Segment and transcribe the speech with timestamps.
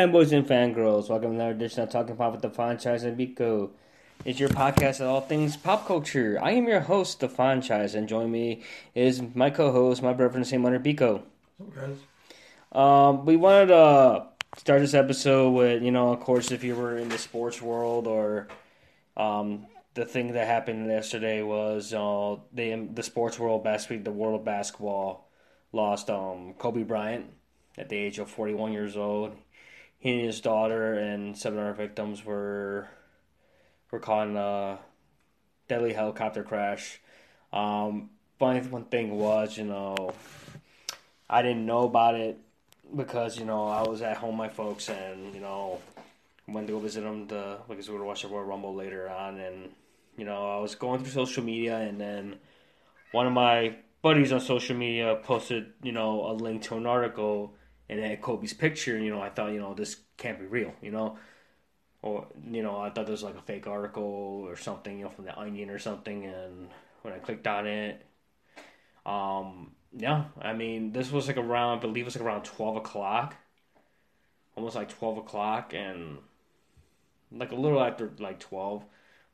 [0.00, 1.10] Fanboys and fangirls?
[1.10, 3.68] Welcome to another edition of Talking Pop with the Franchise and Biko.
[4.24, 6.38] It's your podcast of all things pop culture.
[6.40, 8.62] I am your host, the Franchise, and join me
[8.94, 11.20] is my co-host, my brother from the same mother, Biko.
[11.60, 11.92] Okay.
[12.72, 16.96] Um, we wanted to start this episode with, you know, of course, if you were
[16.96, 18.48] in the sports world or
[19.18, 24.40] um, the thing that happened yesterday was uh, the the sports world, basically the world
[24.40, 25.28] of basketball,
[25.74, 27.26] lost um, Kobe Bryant
[27.76, 29.36] at the age of 41 years old.
[30.00, 32.88] He and his daughter and seven other victims were
[33.90, 34.78] were caught in a
[35.68, 37.00] deadly helicopter crash.
[37.52, 40.14] Um, funny one thing was, you know,
[41.28, 42.38] I didn't know about it
[42.96, 45.80] because you know I was at home, with my folks, and you know
[46.48, 49.70] went to go visit them to because we were watching Royal Rumble later on, and
[50.16, 52.36] you know I was going through social media, and then
[53.12, 57.52] one of my buddies on social media posted, you know, a link to an article
[57.90, 58.96] and had Kobe's picture.
[58.98, 61.18] You know, I thought, you know, this can't be real, you know,
[62.02, 65.10] or you know, I thought this was like a fake article or something, you know,
[65.10, 66.24] from the Onion or something.
[66.24, 66.68] And
[67.02, 68.06] when I clicked on it,
[69.04, 72.76] um, yeah, I mean, this was like around, I believe it was like around twelve
[72.76, 73.34] o'clock,
[74.54, 76.18] almost like twelve o'clock, and
[77.32, 78.84] like a little after like twelve,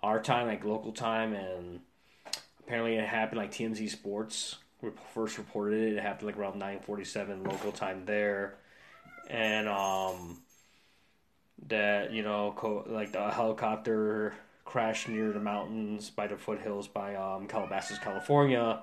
[0.03, 1.81] our time, like local time, and
[2.61, 4.57] apparently it happened like TMZ Sports
[5.15, 5.97] first reported it.
[5.97, 8.57] It happened like around nine forty seven local time there,
[9.29, 10.39] and um,
[11.69, 17.15] that you know, co- like the helicopter crashed near the mountains by the foothills by
[17.15, 18.81] um, Calabasas, California,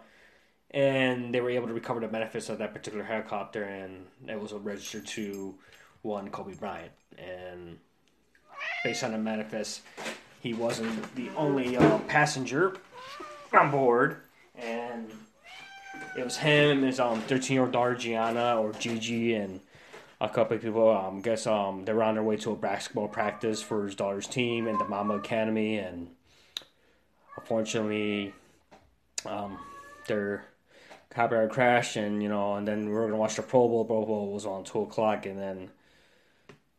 [0.71, 4.53] and they were able to recover the benefits of that particular helicopter, and it was
[4.53, 5.55] registered to
[6.01, 7.77] one Kobe Bryant, and
[8.83, 9.81] based on the manifest,
[10.41, 12.77] he wasn't the only uh, passenger
[13.53, 14.17] on board,
[14.55, 15.11] and
[16.17, 19.61] it was him, his um thirteen year old daughter Gianna or Gigi, and
[20.21, 20.89] a couple of people.
[20.89, 23.95] Um, I guess um they were on their way to a basketball practice for his
[23.95, 26.09] daughter's team and the Mamba Academy, and
[27.37, 28.33] unfortunately,
[29.25, 29.57] um,
[30.07, 30.45] their
[31.09, 33.85] car crashed, and you know, and then we were gonna watch the Pro Bowl.
[33.85, 35.71] Pro Bowl was on two o'clock, and then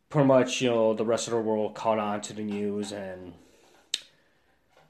[0.09, 3.33] pretty much you know the rest of the world caught on to the news, and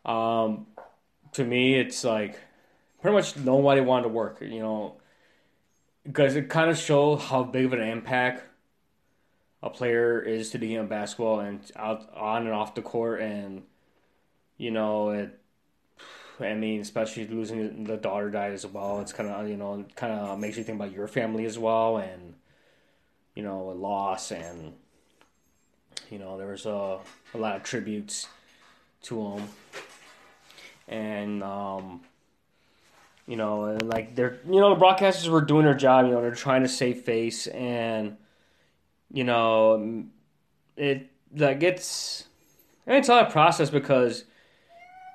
[0.06, 0.67] um,
[1.33, 2.39] to me, it's like
[3.06, 4.96] pretty much nobody wanted to work, you know,
[6.04, 8.44] because it kind of shows how big of an impact
[9.62, 13.22] a player is to the game of basketball and out on and off the court,
[13.22, 13.62] and
[14.58, 15.40] you know it.
[16.40, 19.00] I mean, especially losing the daughter died as well.
[19.02, 21.60] It's kind of you know it kind of makes you think about your family as
[21.60, 22.34] well, and
[23.36, 24.74] you know a loss, and
[26.10, 26.98] you know there was a
[27.36, 28.28] a lot of tributes
[29.04, 29.44] to him,
[30.88, 32.02] and um,
[33.28, 36.06] you know, and like they're you know the broadcasters were doing their job.
[36.06, 38.18] You know, they're trying to save face, and
[39.12, 40.06] you know,
[40.77, 42.25] it like it's
[42.86, 44.25] it's a process because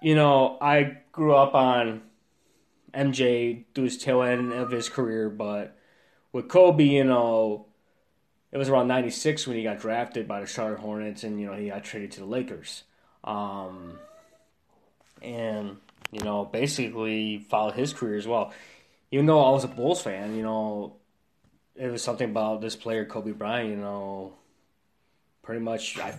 [0.03, 2.03] you know I grew up on
[2.93, 5.77] MJ through his tail end of his career, but
[6.33, 7.67] with Kobe, you know,
[8.51, 11.55] it was around '96 when he got drafted by the Charlotte Hornets, and you know
[11.55, 12.83] he got traded to the Lakers.
[13.23, 13.99] Um,
[15.23, 15.77] and
[16.13, 18.53] you know, basically followed his career as well.
[19.11, 20.97] Even though I was a Bulls fan, you know,
[21.77, 24.35] it was something about this player, Kobe Bryant, you know,
[25.43, 26.15] pretty much, I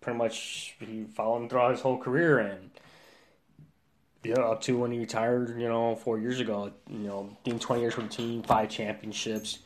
[0.00, 2.70] pretty much he followed him throughout his whole career and,
[4.22, 7.80] yeah, up to when he retired, you know, four years ago, you know, being 20
[7.80, 9.58] years with the team, five championships.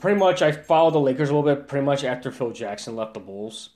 [0.00, 3.14] Pretty much, I followed the Lakers a little bit pretty much after Phil Jackson left
[3.14, 3.70] the Bulls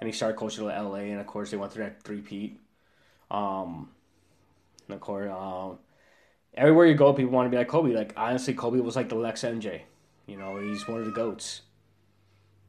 [0.00, 2.60] and he started coaching the LA, and of course, they went through that three-peat.
[3.30, 3.88] Um,
[4.88, 5.78] of course, um,
[6.54, 7.94] everywhere you go, people want to be like Kobe.
[7.94, 9.82] Like honestly, Kobe was like the Lex MJ.
[10.26, 11.62] You know, he's one of the goats.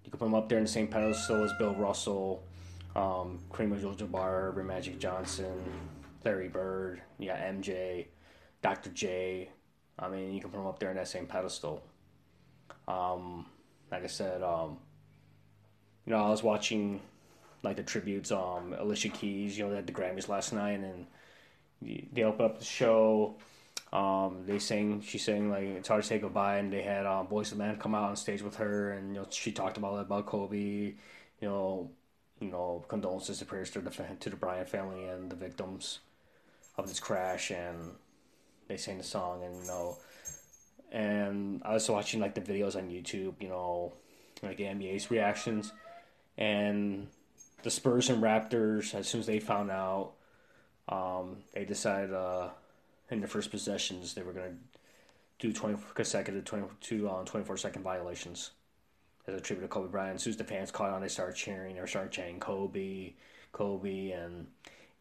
[0.03, 2.43] You could put him up there in the same pedestal as Bill Russell,
[2.95, 5.63] um, Kareem Abdul-Jabbar, Magic Johnson,
[6.23, 7.01] Larry Bird.
[7.17, 8.05] Yeah, MJ,
[8.61, 8.91] Dr.
[8.91, 9.49] J.
[9.97, 11.81] I mean, you can put him up there in that same pedestal.
[12.87, 13.45] Um,
[13.91, 14.77] like I said, um,
[16.05, 17.01] you know, I was watching
[17.63, 18.31] like the tributes.
[18.31, 21.07] Um, Alicia Keys, you know, at the Grammys last night, and
[22.13, 23.35] they open up the show.
[23.93, 27.27] Um, they sang, she sang like "It's Hard to Say Goodbye," and they had um,
[27.27, 29.99] Boyz II Men come out on stage with her, and you know she talked about
[29.99, 30.95] about Kobe, you
[31.41, 31.91] know,
[32.39, 35.99] you know condolences and prayers to the to the Bryant family and the victims
[36.77, 37.91] of this crash, and
[38.67, 39.97] they sang the song, and you know,
[40.91, 43.93] and I was watching like the videos on YouTube, you know,
[44.43, 45.71] like the NBA's reactions,
[46.37, 47.07] and
[47.63, 50.14] the Spurs and Raptors as soon as they found out
[50.89, 52.49] um, they decided uh,
[53.09, 57.57] in the first possessions they were going to do 20 consecutive 22 on uh, 24
[57.57, 58.51] second violations
[59.27, 60.15] as a tribute to Kobe Bryant.
[60.15, 61.75] As soon as the fans caught on, they started cheering.
[61.75, 63.13] They started chanting Kobe,
[63.51, 64.47] Kobe, and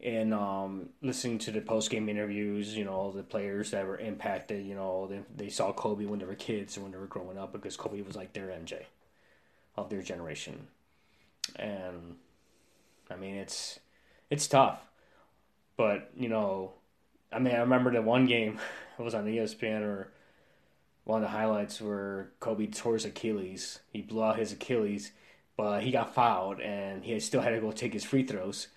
[0.01, 3.97] and um, listening to the post game interviews, you know, all the players that were
[3.97, 7.07] impacted, you know, they, they saw Kobe when they were kids and when they were
[7.07, 8.83] growing up because Kobe was like their MJ
[9.77, 10.67] of their generation.
[11.55, 12.17] And
[13.09, 13.79] I mean, it's
[14.29, 14.81] it's tough,
[15.77, 16.73] but you know,
[17.31, 18.59] I mean, I remember the one game
[18.97, 20.11] it was on the ESPN or
[21.03, 23.79] one of the highlights where Kobe tore his Achilles.
[23.91, 25.11] He blew out his Achilles,
[25.55, 28.67] but he got fouled and he still had to go take his free throws.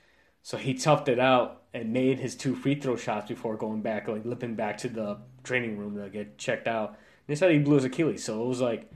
[0.42, 4.08] So he toughed it out and made his two free throw shots before going back,
[4.08, 6.96] like limping back to the training room to get checked out.
[7.26, 8.24] And said he blew his Achilles.
[8.24, 8.90] So it was like,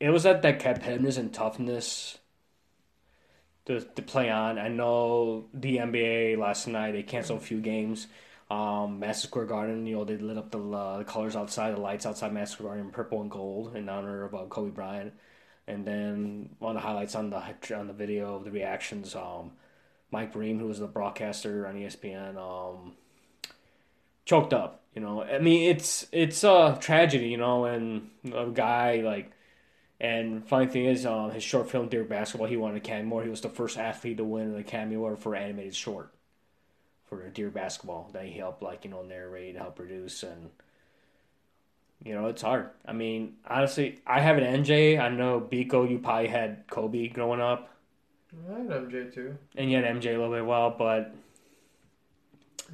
[0.00, 2.18] it was that that competitiveness and toughness
[3.66, 4.58] to, to play on.
[4.58, 8.06] I know the NBA last night they canceled a few games.
[8.50, 11.80] Um, Madison Square Garden, you know, they lit up the, uh, the colors outside, the
[11.80, 15.14] lights outside Madison Square Garden, purple and gold in honor of uh, Kobe Bryant.
[15.66, 17.42] And then one of the highlights on the
[17.74, 19.52] on the video of the reactions, um,
[20.10, 22.94] Mike Breen, who was the broadcaster on ESPN, um,
[24.24, 24.82] choked up.
[24.94, 29.30] You know, I mean, it's it's a tragedy, you know, and a guy like
[30.02, 33.24] and funny thing is, um, his short film Dear Basketball, he won an Academy Award.
[33.24, 36.12] He was the first athlete to win an Academy Award for animated short
[37.08, 40.50] for Dear Basketball that he helped, like you know, narrate, help produce, and
[42.04, 42.70] you know, it's hard.
[42.84, 44.98] I mean, honestly, I have an MJ.
[44.98, 47.70] I know Biko, you probably had Kobe growing up.
[48.50, 49.38] I had MJ too.
[49.54, 51.14] And you had MJ a little bit well, but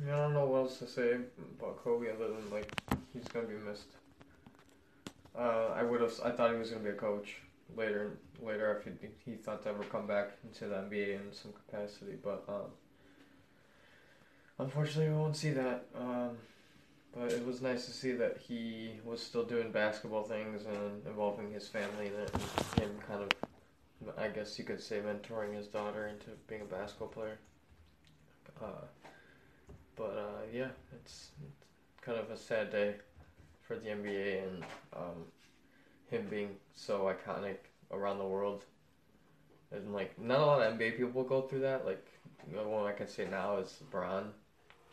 [0.06, 1.18] I don't know what else to say
[1.58, 2.72] about Kobe other than like
[3.12, 3.97] he's gonna be missed.
[5.38, 6.12] Uh, I would have.
[6.24, 7.36] I thought he was going to be a coach
[7.76, 8.18] later.
[8.42, 12.16] Later, if he, he thought to ever come back into the NBA in some capacity,
[12.22, 12.70] but um,
[14.58, 15.86] unfortunately, we won't see that.
[15.94, 16.38] Um,
[17.14, 21.52] but it was nice to see that he was still doing basketball things and involving
[21.52, 25.68] his family in it, and him kind of, I guess you could say, mentoring his
[25.68, 27.38] daughter into being a basketball player.
[28.62, 28.86] Uh,
[29.96, 31.66] but uh, yeah, it's, it's
[32.02, 32.96] kind of a sad day
[33.68, 34.64] for the NBA and
[34.96, 35.24] um,
[36.10, 37.58] him being so iconic
[37.92, 38.64] around the world.
[39.70, 41.84] And like not a lot of NBA people go through that.
[41.84, 42.04] Like
[42.50, 44.24] the one I can say now is LeBron,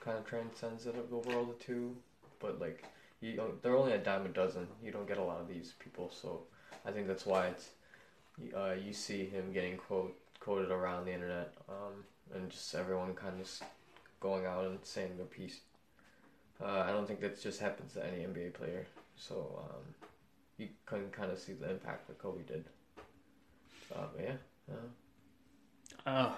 [0.01, 1.95] kind of transcends it of the world too.
[2.39, 2.83] But like
[3.21, 4.67] you, they're only a dime a dozen.
[4.83, 6.41] You don't get a lot of these people, so
[6.85, 7.69] I think that's why it's
[8.55, 12.03] uh, you see him getting quote quoted around the internet, um,
[12.33, 13.49] and just everyone kind of
[14.19, 15.61] going out and saying their piece.
[16.61, 18.85] Uh, I don't think that just happens to any NBA player.
[19.17, 20.09] So um,
[20.57, 22.65] you can kind of see the impact that Kobe did.
[23.93, 24.75] Uh, but yeah.
[26.05, 26.31] Uh,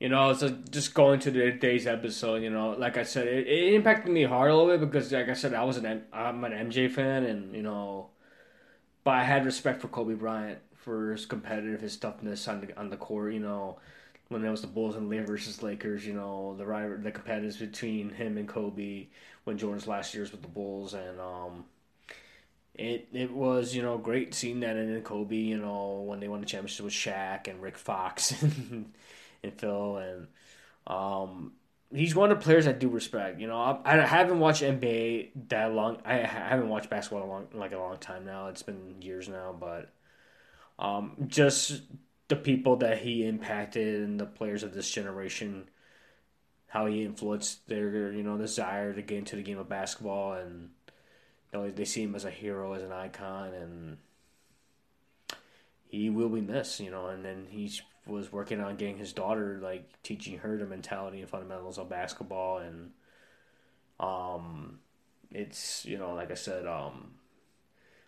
[0.00, 3.74] you know, so just going to today's episode, you know, like I said, it, it
[3.74, 6.52] impacted me hard a little bit because, like I said, I was an I'm an
[6.52, 8.08] MJ fan, and you know,
[9.04, 12.90] but I had respect for Kobe Bryant for his competitive, his toughness on the on
[12.90, 13.32] the court.
[13.32, 13.78] You know,
[14.28, 17.58] when there was the Bulls and Lakers versus Lakers, you know, the rival, the competitiveness
[17.58, 19.06] between him and Kobe
[19.44, 21.64] when Jordan's last years with the Bulls, and um,
[22.74, 26.40] it it was you know great seeing that in Kobe, you know, when they won
[26.40, 28.92] the championship with Shaq and Rick Fox and,
[29.42, 30.26] and Phil, and
[30.86, 31.52] um,
[31.92, 33.40] he's one of the players I do respect.
[33.40, 35.98] You know, I, I haven't watched NBA that long.
[36.04, 38.48] I haven't watched basketball a long like a long time now.
[38.48, 39.90] It's been years now, but
[40.78, 41.82] um, just
[42.28, 45.68] the people that he impacted and the players of this generation,
[46.68, 50.70] how he influenced their you know desire to get into the game of basketball, and
[51.52, 53.96] you know, they see him as a hero, as an icon, and
[55.86, 56.80] he will be missed.
[56.80, 57.70] You know, and then he
[58.06, 62.58] was working on getting his daughter like teaching her the mentality and fundamentals of basketball,
[62.58, 62.90] and
[64.00, 64.78] um,
[65.30, 67.14] it's you know like I said um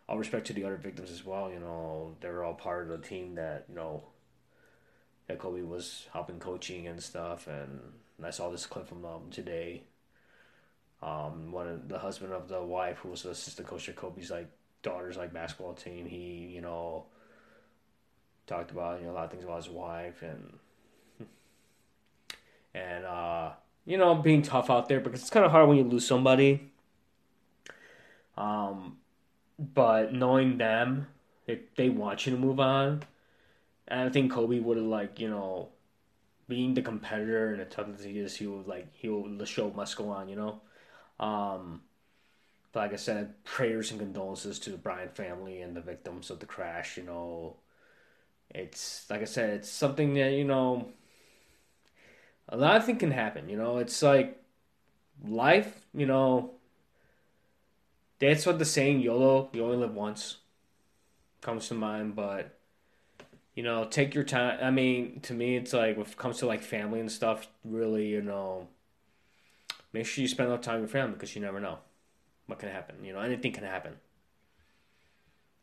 [0.08, 1.50] all respect to the other victims as well.
[1.50, 4.04] You know, they were all part of the team that you know
[5.26, 7.48] that Kobe was helping coaching and stuff.
[7.48, 7.80] And
[8.24, 9.82] I saw this clip from them today.
[11.02, 14.30] Um, one of the husband of the wife who was the assistant coach of Kobe's
[14.30, 14.48] like
[14.82, 16.06] daughter's like basketball team.
[16.06, 17.06] He you know
[18.46, 20.58] talked about you know a lot of things about his wife and
[22.74, 23.50] and uh,
[23.84, 26.70] you know being tough out there because it's kind of hard when you lose somebody.
[28.38, 28.98] Um,
[29.58, 31.06] but knowing them,
[31.46, 33.02] they, they want you to move on.
[33.88, 35.68] And I think Kobe would have like you know,
[36.48, 39.70] being the competitor and the toughness he is, he would like he will the show
[39.70, 40.60] must go on, you know.
[41.18, 41.82] Um,
[42.72, 46.40] but like I said, prayers and condolences to the Bryant family and the victims of
[46.40, 46.96] the crash.
[46.96, 47.56] You know,
[48.50, 50.88] it's like I said, it's something that you know.
[52.48, 53.78] A lot of things can happen, you know.
[53.78, 54.40] It's like
[55.24, 56.55] life, you know
[58.18, 60.38] that's what the saying YOLO, you only live once.
[61.40, 62.58] comes to mind, but
[63.54, 64.58] you know, take your time.
[64.62, 68.06] I mean, to me, it's like when it comes to like family and stuff, really,
[68.06, 68.68] you know,
[69.92, 71.78] make sure you spend enough time with your family because you never know
[72.46, 72.96] what can happen.
[73.02, 73.94] You know, anything can happen.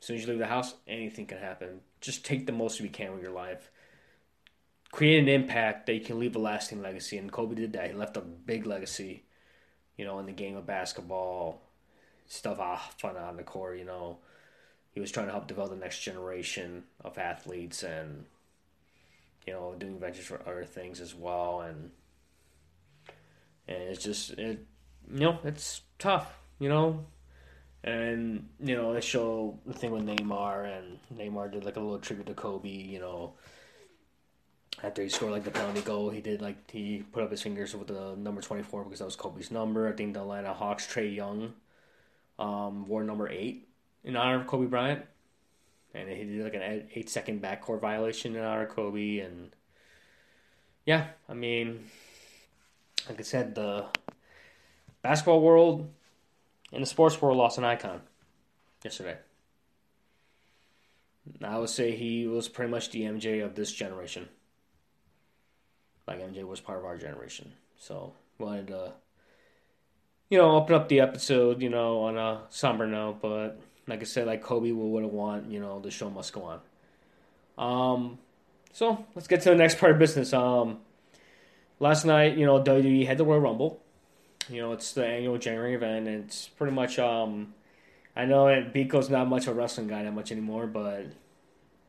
[0.01, 1.81] As soon as you leave the house, anything can happen.
[2.01, 3.69] Just take the most you can with your life.
[4.91, 7.17] Create an impact that you can leave a lasting legacy.
[7.17, 7.91] And Kobe did that.
[7.91, 9.23] He left a big legacy,
[9.97, 11.61] you know, in the game of basketball,
[12.27, 14.17] stuff off fun on the court, you know.
[14.91, 18.25] He was trying to help develop the next generation of athletes and
[19.47, 21.91] you know doing ventures for other things as well and
[23.67, 24.65] and it's just it
[25.11, 27.05] you know it's tough you know.
[27.85, 31.99] And you know they show the thing with Neymar and Neymar did like a little
[31.99, 33.33] tribute to Kobe you know.
[34.81, 37.75] After he scored like the penalty goal he did like he put up his fingers
[37.75, 39.87] with the number 24 because that was Kobe's number.
[39.87, 41.53] I think the Atlanta Hawks Trey Young
[42.43, 43.67] um, wore number 8
[44.03, 45.05] in honor of Kobe Bryant,
[45.93, 49.55] and he did like an eight second backcourt violation in honor of Kobe, and
[50.85, 51.85] yeah, I mean,
[53.07, 53.85] like I said, the
[55.01, 55.89] basketball world
[56.73, 58.01] and the sports world lost an icon
[58.83, 59.17] yesterday.
[61.41, 64.27] I would say he was pretty much the MJ of this generation.
[66.05, 68.91] Like MJ was part of our generation, so wanted to,
[70.33, 74.03] you know, open up the episode, you know, on a somber note, but like I
[74.03, 76.59] said, like Kobe would have want, you know, the show must go on.
[77.55, 78.17] Um,
[78.71, 80.33] so let's get to the next part of business.
[80.33, 80.79] Um,
[81.79, 83.79] last night, you know, WWE had the Royal Rumble.
[84.49, 86.97] You know, it's the annual January event, and it's pretty much.
[86.97, 87.53] Um,
[88.15, 91.05] I know that Biko's not much of a wrestling guy that much anymore, but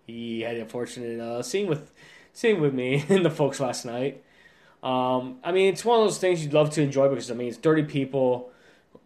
[0.07, 1.93] he had the unfortunate uh, scene with
[2.35, 4.23] scene with me and the folks last night.
[4.85, 7.49] Um, I mean, it's one of those things you'd love to enjoy because I mean,
[7.49, 8.51] it's thirty people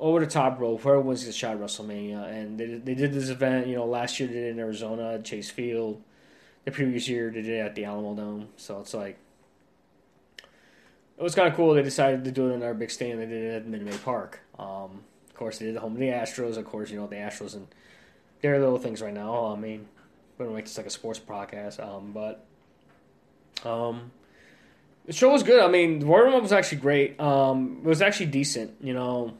[0.00, 0.84] over the top rope.
[0.84, 3.68] Wins gets shot WrestleMania, and they they did this event.
[3.68, 6.02] You know, last year they did it in Arizona, Chase Field.
[6.64, 8.48] The previous year they did it at the Alamodome.
[8.56, 9.18] So it's like
[11.16, 11.74] it was kind of cool.
[11.74, 13.18] They decided to do it in our big stadium.
[13.20, 14.40] They did it at Minute Park.
[14.58, 16.56] Um, of course, they did the home of the Astros.
[16.56, 17.68] Of course, you know the Astros and
[18.40, 19.46] their little things right now.
[19.46, 19.86] I mean,
[20.38, 22.44] we don't make this like a sports podcast, um, but
[23.64, 24.10] um,
[25.08, 25.62] the show was good.
[25.62, 27.18] I mean, the Royal Rumble was actually great.
[27.18, 28.74] Um, it was actually decent.
[28.82, 29.32] You know,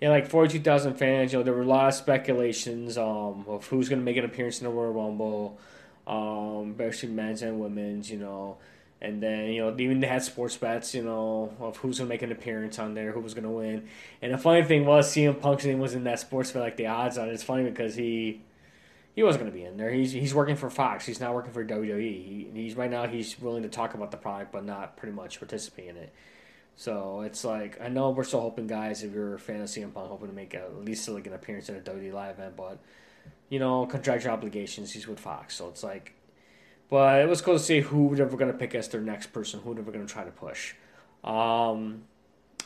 [0.00, 1.32] yeah, like 42,000 fans.
[1.32, 4.24] You know, there were a lot of speculations um, of who's going to make an
[4.24, 5.60] appearance in the Royal Rumble,
[6.08, 8.56] um, especially men's and women's, you know.
[9.00, 12.12] And then, you know, even they had sports bets, you know, of who's going to
[12.12, 13.86] make an appearance on there, who was going to win.
[14.20, 16.88] And the funny thing was, CM Punk's name was in that sports bet, like the
[16.88, 17.32] odds on it.
[17.32, 18.40] It's funny because he
[19.14, 19.90] he wasn't going to be in there.
[19.90, 21.04] He's he's working for Fox.
[21.04, 22.00] He's not working for WWE.
[22.00, 25.38] He, he's right now he's willing to talk about the product, but not pretty much
[25.38, 26.12] participate in it.
[26.76, 29.92] So it's like I know we're still hoping, guys, if you're a fan of CM
[29.92, 32.78] Punk, hoping to make at least like an appearance in a WWE live event, but
[33.50, 34.92] you know, contractual obligations.
[34.92, 36.14] He's with Fox, so it's like.
[36.88, 39.28] But it was cool to see who they were going to pick as their next
[39.28, 40.74] person, who they were going to try to push.
[41.24, 42.02] Um,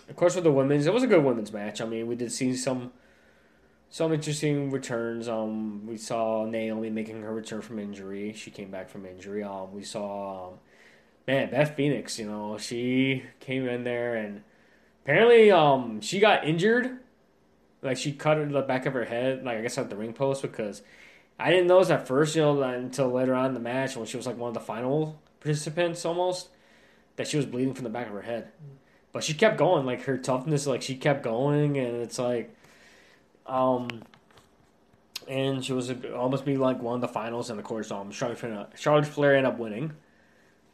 [0.08, 1.80] of course, with the women's, it was a good women's match.
[1.80, 2.92] I mean, we did see some
[3.90, 5.28] some interesting returns.
[5.28, 8.32] Um, we saw Naomi making her return from injury.
[8.32, 9.42] She came back from injury.
[9.42, 10.54] Um, we saw um,
[11.26, 14.42] man, Beth Phoenix, you know, she came in there and
[15.04, 16.98] apparently um she got injured.
[17.82, 20.42] Like she cut the back of her head, like I guess at the ring post
[20.42, 20.82] because
[21.38, 24.16] I didn't notice at first, you know, until later on in the match when she
[24.16, 26.48] was like one of the final participants almost,
[27.16, 28.48] that she was bleeding from the back of her head.
[29.12, 32.54] But she kept going, like her toughness, like she kept going, and it's like,
[33.46, 33.88] um,
[35.28, 38.70] and she was almost be like one of the finals, and of course, um, Charlotte
[38.76, 39.92] Charlotte Flair ended up winning.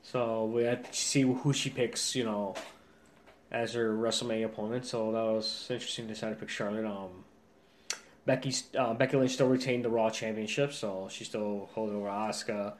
[0.02, 2.54] So we had to see who she picks, you know,
[3.50, 4.84] as her WrestleMania opponent.
[4.84, 6.84] So that was interesting to decide to pick Charlotte.
[6.84, 7.24] Um,
[8.26, 12.74] Becky uh, Becky Lynch still retained the Raw Championship, so she still holds over Asuka.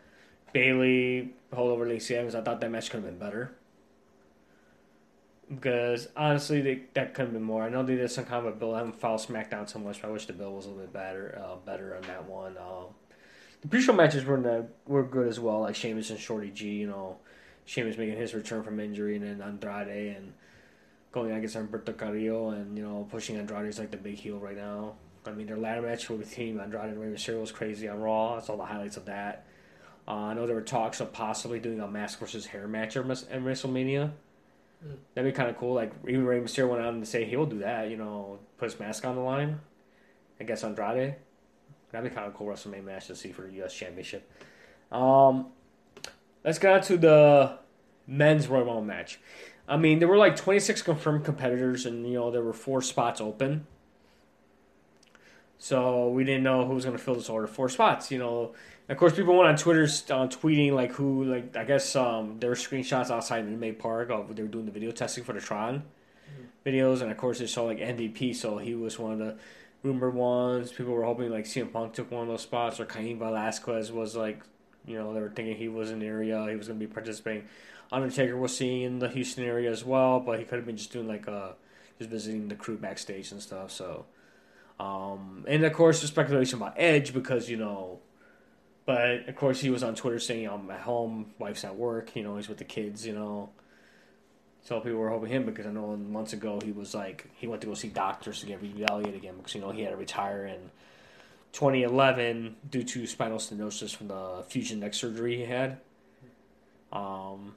[0.52, 2.34] Bayley hold over Lacey Evans.
[2.34, 3.52] I thought that match could have been better
[5.54, 7.62] because honestly, they, that could have been more.
[7.62, 8.74] I know they did some kind of a bill.
[8.74, 10.92] I haven't followed SmackDown so much, but I wish the bill was a little bit
[10.92, 12.56] better, uh, better on that one.
[12.56, 12.86] Um,
[13.60, 16.70] the pre-show matches were the, were good as well, like Sheamus and Shorty G.
[16.70, 17.18] You know,
[17.64, 20.32] Sheamus making his return from injury, and then Andrade and
[21.12, 24.56] going against Humberto Carrillo, and you know pushing Andrade is like the big heel right
[24.56, 24.94] now.
[25.24, 28.34] I mean, their ladder match with team Andrade and Rey Mysterio was crazy on Raw.
[28.34, 29.46] I saw the highlights of that.
[30.08, 33.04] Uh, I know there were talks of possibly doing a mask versus hair match at
[33.04, 34.10] WrestleMania.
[34.86, 34.96] Mm.
[35.14, 35.74] That'd be kind of cool.
[35.74, 37.90] Like even Rey Mysterio went out and say he will do that.
[37.90, 39.60] You know, put his mask on the line
[40.40, 41.16] I against Andrade.
[41.90, 43.74] That'd be kind of cool WrestleMania match to see for the U.S.
[43.74, 44.30] Championship.
[44.90, 45.48] Um,
[46.44, 47.58] let's get on to the
[48.06, 49.20] men's Royal Rumble match.
[49.68, 53.20] I mean, there were like 26 confirmed competitors, and you know there were four spots
[53.20, 53.66] open.
[55.62, 58.10] So we didn't know who was going to fill this order four spots.
[58.10, 58.52] You know,
[58.88, 62.50] of course, people went on Twitter uh, tweeting like who like I guess um, there
[62.50, 65.84] were screenshots outside Minute Park of they were doing the video testing for the Tron
[66.66, 69.36] videos, and of course they saw like MVP, so he was one of the
[69.84, 70.72] rumored ones.
[70.72, 74.16] People were hoping like CM Punk took one of those spots, or Cain Velasquez was
[74.16, 74.42] like,
[74.84, 76.92] you know, they were thinking he was in the area, he was going to be
[76.92, 77.44] participating.
[77.92, 80.92] Undertaker was seeing in the Houston area as well, but he could have been just
[80.92, 81.50] doing like uh
[81.98, 83.70] just visiting the crew backstage and stuff.
[83.70, 84.06] So,
[84.82, 88.00] um, and of course the speculation about Edge because you know.
[88.84, 92.16] But of course, he was on Twitter saying, "I'm at home, wife's at work.
[92.16, 93.06] You know, he's with the kids.
[93.06, 93.50] You know,
[94.62, 97.60] so people were hoping him because I know months ago he was like he went
[97.62, 100.46] to go see doctors to get reevaluated again because you know he had to retire
[100.46, 100.70] in
[101.52, 105.78] 2011 due to spinal stenosis from the fusion neck surgery he had.
[106.92, 107.54] Um,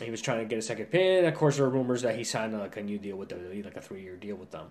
[0.00, 1.24] he was trying to get a second pin.
[1.24, 3.76] Of course, there were rumors that he signed like a new deal with WWE, like
[3.76, 4.70] a three year deal with them.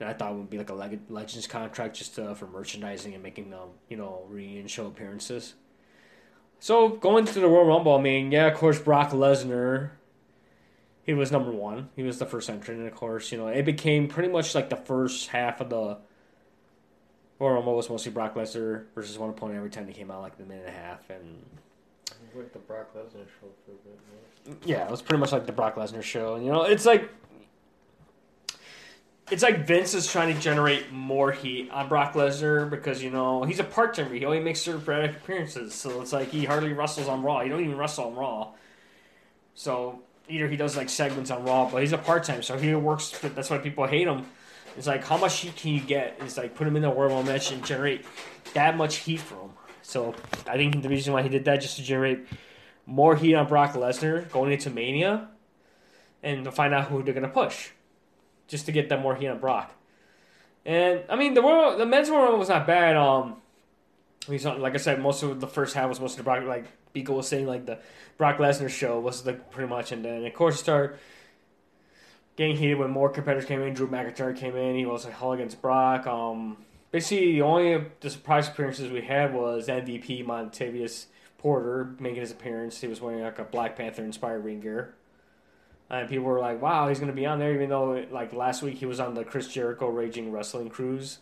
[0.00, 3.22] I thought it would be like a leg- Legends contract just uh, for merchandising and
[3.22, 5.54] making them, you know, reunion show appearances.
[6.58, 9.90] So going to the Royal Rumble, I mean, yeah, of course, Brock Lesnar
[11.06, 11.88] he was number one.
[11.94, 14.68] He was the first entrant, and of course, you know, it became pretty much like
[14.68, 15.98] the first half of the
[17.38, 20.36] Royal Rumble was mostly Brock Lesnar versus one opponent every time he came out, like
[20.36, 21.44] the minute and a half, and
[22.34, 24.58] like the Brock Lesnar show for a bit.
[24.64, 26.34] Yeah, it was pretty much like the Brock Lesnar show.
[26.34, 27.08] And you know, it's like
[29.30, 33.42] it's like Vince is trying to generate more heat on Brock Lesnar because you know
[33.42, 34.14] he's a part timer.
[34.14, 37.40] He only makes certain sporadic appearances, so it's like he hardly wrestles on Raw.
[37.40, 38.52] He don't even wrestle on Raw.
[39.54, 42.74] So either he does like segments on Raw, but he's a part time, so he
[42.74, 43.18] works.
[43.20, 44.26] That's why people hate him.
[44.76, 46.18] It's like how much heat can you get?
[46.20, 48.04] It's like put him in a Rumble match and generate
[48.54, 49.50] that much heat for him.
[49.82, 50.14] So
[50.46, 52.26] I think the reason why he did that just to generate
[52.84, 55.28] more heat on Brock Lesnar going into Mania,
[56.22, 57.70] and to find out who they're gonna push,
[58.48, 59.72] just to get them more heat on Brock.
[60.64, 62.96] And I mean the Royal, the men's world was not bad.
[62.96, 63.36] Um,
[64.28, 66.44] I mean, like I said, most of the first half was mostly Brock.
[66.44, 67.78] Like Biko was saying, like the
[68.18, 70.98] Brock Lesnar show was like pretty much, and then of course it started
[72.36, 73.74] getting heated when more competitors came in.
[73.74, 74.76] Drew McIntyre came in.
[74.76, 76.06] He was like hell against Brock.
[76.06, 76.58] Um,
[76.90, 81.06] basically the only the surprise appearances we had was MVP Montavious
[81.38, 82.80] Porter making his appearance.
[82.80, 84.94] He was wearing like a Black Panther inspired ring gear.
[85.88, 88.76] And people were like, "Wow, he's gonna be on there," even though like last week
[88.76, 91.18] he was on the Chris Jericho Raging Wrestling Cruise.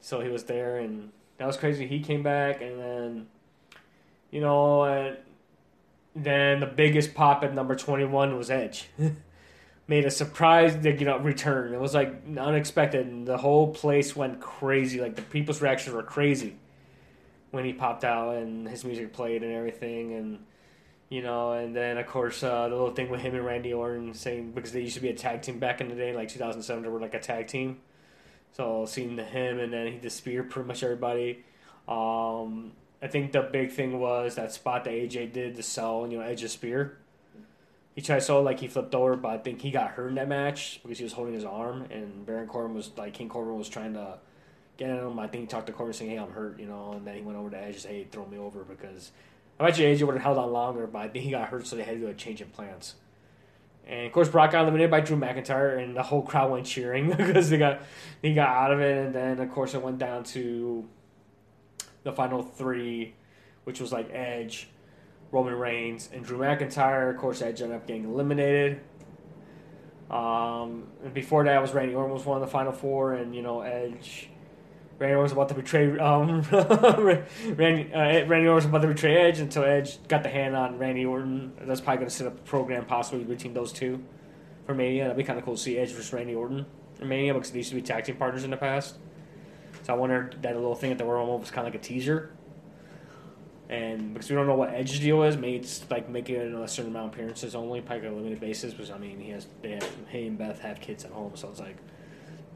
[0.00, 1.86] So he was there, and that was crazy.
[1.86, 3.26] He came back, and then,
[4.30, 5.16] you know, and
[6.14, 8.88] then the biggest pop at number twenty one was Edge.
[9.88, 11.72] Made a surprise, you know, return.
[11.72, 15.00] It was like unexpected, and the whole place went crazy.
[15.00, 16.56] Like the people's reactions were crazy
[17.50, 20.44] when he popped out and his music played and everything, and
[21.08, 24.14] you know, and then of course uh, the little thing with him and Randy Orton
[24.14, 26.82] saying because they used to be a tag team back in the day, like 2007,
[26.82, 27.78] they were like a tag team.
[28.52, 31.44] So seeing the him and then he disappeared pretty much everybody.
[31.86, 36.18] Um, I think the big thing was that spot that AJ did to sell, you
[36.18, 36.98] know, Edge's spear.
[37.94, 40.14] He tried to sell like he flipped over, but I think he got hurt in
[40.16, 43.58] that match because he was holding his arm, and Baron Corbin was like King Corbin
[43.58, 44.18] was trying to
[44.76, 45.18] get him.
[45.18, 47.22] I think he talked to Corbin saying, "Hey, I'm hurt," you know, and then he
[47.22, 49.10] went over to Edge and said, "Hey, throw me over," because
[49.58, 51.66] I bet you AJ would have held on longer, but I think he got hurt,
[51.66, 52.94] so they had to do a change in plans.
[53.86, 57.10] And of course, Brock got eliminated by Drew McIntyre, and the whole crowd went cheering
[57.16, 57.82] because they got
[58.22, 59.06] he got out of it.
[59.06, 60.86] And then, of course, it went down to
[62.04, 63.14] the final three,
[63.64, 64.68] which was like Edge,
[65.32, 67.10] Roman Reigns, and Drew McIntyre.
[67.10, 68.80] Of course, Edge ended up getting eliminated.
[70.10, 73.42] Um, and before that was Randy Orton was one of the final four, and you
[73.42, 74.30] know Edge.
[74.98, 76.42] Randy Orton was about to betray um,
[77.56, 77.92] Randy.
[77.92, 81.06] Uh, Randy Orton was about to betray Edge until Edge got the hand on Randy
[81.06, 81.52] Orton.
[81.60, 84.02] That's probably going to set up a program possibly between those two
[84.66, 85.04] for Mania.
[85.04, 86.66] That'd be kind of cool to see Edge versus Randy Orton
[87.00, 88.96] in Mania because they used to be tag team partners in the past.
[89.84, 91.84] So I wonder that little thing at the Royal Rumble was kind of like a
[91.84, 92.32] teaser.
[93.68, 96.90] And because we don't know what Edge's deal is, maybe it's like making a certain
[96.90, 98.72] amount of appearances only, probably on a limited basis.
[98.72, 101.50] Because I mean, he has they have he and Beth have kids at home, so
[101.50, 101.76] it's like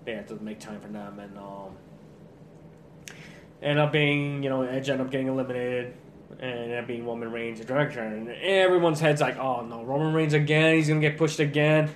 [0.05, 1.18] they have to make time for them.
[1.18, 1.76] And um,
[3.62, 5.94] end up being you know Edge ended up getting eliminated,
[6.31, 8.01] and ended up being Roman Reigns and director.
[8.01, 10.77] And everyone's heads like, oh no, Roman Reigns again.
[10.77, 11.90] He's gonna get pushed again.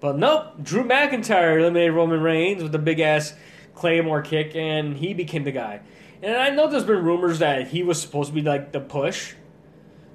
[0.00, 3.34] But nope, Drew McIntyre eliminated Roman Reigns with the big ass
[3.74, 5.80] Claymore kick, and he became the guy.
[6.22, 9.34] And I know there's been rumors that he was supposed to be like the push.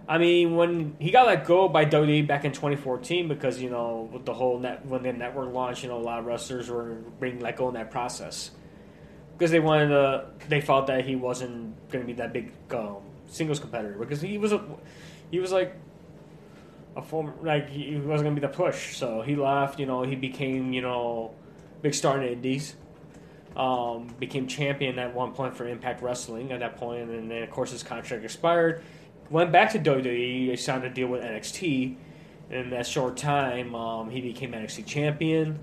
[0.08, 4.10] I mean, when he got let go by WWE back in 2014, because you know
[4.12, 6.96] with the whole net when the network launched, you know a lot of wrestlers were
[7.20, 8.52] being let go in that process
[9.38, 10.26] because they wanted to.
[10.48, 14.38] They thought that he wasn't going to be that big um, singles competitor because he
[14.38, 14.63] was a
[15.32, 15.76] he was like
[16.96, 18.96] a former like he wasn't going to be the push.
[18.96, 19.80] So he left.
[19.80, 21.34] You know, he became you know
[21.82, 22.76] big star in the Indies
[23.56, 27.52] Um, became champion at one point for Impact Wrestling at that point, and then of
[27.52, 28.84] course his contract expired.
[29.30, 31.96] Went back to WWE, signed a deal with NXT.
[32.50, 35.60] and In that short time, um, he became NXT champion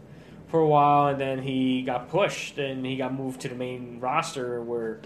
[0.51, 4.01] for a while, and then he got pushed and he got moved to the main
[4.01, 4.61] roster.
[4.61, 5.01] Where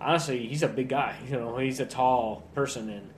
[0.00, 1.16] honestly, he's a big guy.
[1.28, 3.10] You know, he's a tall person, and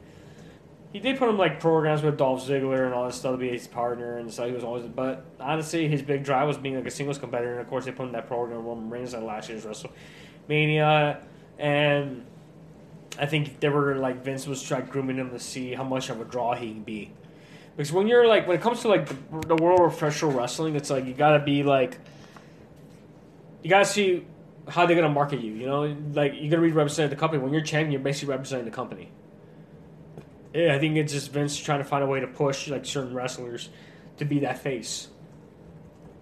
[0.92, 3.48] he did put him like programs with Dolph Ziggler and all this stuff to be
[3.48, 4.84] his partner, and so he was always.
[4.84, 7.92] But honestly, his big drive was being like a singles competitor, and of course they
[7.92, 11.20] put him in that program with Roman Reigns at last year's WrestleMania,
[11.58, 12.24] and
[13.18, 16.20] I think they were like Vince was trying grooming him to see how much of
[16.20, 17.12] a draw he can be.
[17.76, 20.76] Because when you're like when it comes to like the, the world of professional wrestling,
[20.76, 21.98] it's like you gotta be like
[23.62, 24.24] you gotta see
[24.68, 25.52] how they're gonna market you.
[25.52, 27.42] You know, like you're gonna be representing the company.
[27.42, 29.10] When you're champion, you're basically representing the company.
[30.52, 33.12] Yeah, I think it's just Vince trying to find a way to push like certain
[33.12, 33.70] wrestlers
[34.18, 35.08] to be that face.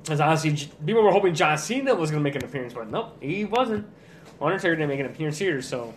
[0.03, 3.45] Because honestly, people were hoping John Cena was gonna make an appearance, but nope, he
[3.45, 3.87] wasn't.
[4.41, 5.95] Undertaker didn't make an appearance here, so.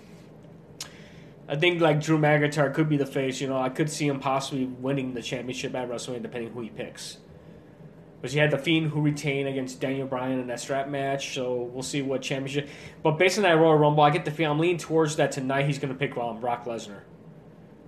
[1.48, 3.40] I think like Drew McIntyre could be the face.
[3.40, 6.70] You know, I could see him possibly winning the championship at WrestleMania, depending who he
[6.70, 7.18] picks.
[8.22, 11.70] But you had the Fiend who retained against Daniel Bryan in that strap match, so
[11.72, 12.68] we'll see what championship.
[13.04, 15.68] But based on that Royal Rumble, I get the feeling I'm leaning towards that tonight.
[15.68, 17.02] He's going to pick um, Brock Lesnar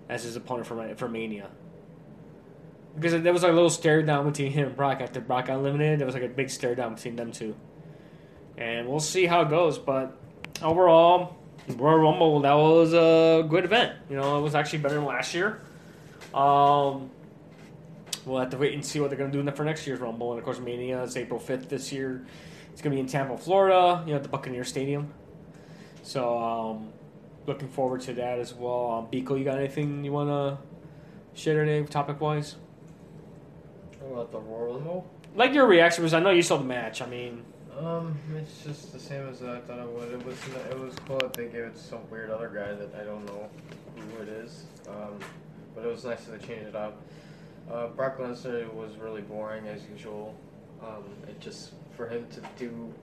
[0.10, 1.50] as his opponent for for Mania.
[2.94, 5.56] Because there was like a little stare down between him and Brock after Brock got
[5.56, 6.00] eliminated.
[6.00, 7.56] There was like a big stare down between them two,
[8.58, 9.80] and we'll see how it goes.
[9.80, 10.16] But
[10.62, 11.36] overall,
[11.76, 13.94] Royal Rumble, that was a good event.
[14.10, 15.62] You know, it was actually better than last year.
[16.34, 17.10] Um,
[18.26, 20.32] we'll have to wait and see what they're going to do for next year's Rumble.
[20.32, 22.26] And of course, Mania is April 5th this year.
[22.72, 25.12] It's going to be in Tampa, Florida, you know, at the Buccaneer Stadium.
[26.04, 26.90] So, um,
[27.48, 28.92] looking forward to that as well.
[28.92, 30.58] Um, Biko, you got anything you want to
[31.40, 32.56] share today, topic wise?
[34.00, 35.12] About the Royal Rumble?
[35.36, 37.02] Like your reaction was, I know you saw the match.
[37.02, 37.44] I mean,
[37.78, 40.12] Um, it's just the same as I thought it would.
[40.12, 40.38] It was
[40.72, 43.26] it was cool that they gave it to some weird other guy that I don't
[43.26, 43.50] know
[43.96, 44.64] who it is.
[44.88, 45.20] Um,
[45.76, 47.00] but it was nice that they changed it up.
[47.72, 50.36] Uh, Brock Lesnar was really boring as usual.
[50.82, 52.94] Um, it just for him to do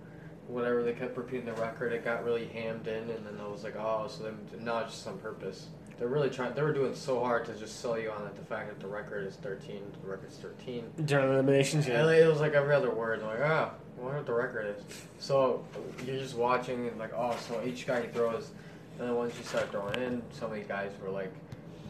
[0.49, 3.65] whatever they kept repeating the record, it got really hammed in, and then I was
[3.65, 5.67] like, oh, so then now it's just on purpose.
[5.99, 6.55] They're really trying.
[6.55, 8.35] They were doing so hard to just sell you on it.
[8.35, 10.85] The fact that the record is 13, the record's 13.
[11.05, 12.25] during the eliminations, And yeah.
[12.25, 13.21] it was like every other word.
[13.21, 14.85] I'm like, ah, I wonder what the record is.
[15.19, 15.65] So
[16.07, 18.51] you're just watching and like, oh, so each guy throws,
[18.99, 21.33] and then once you start throwing in, so many guys were like,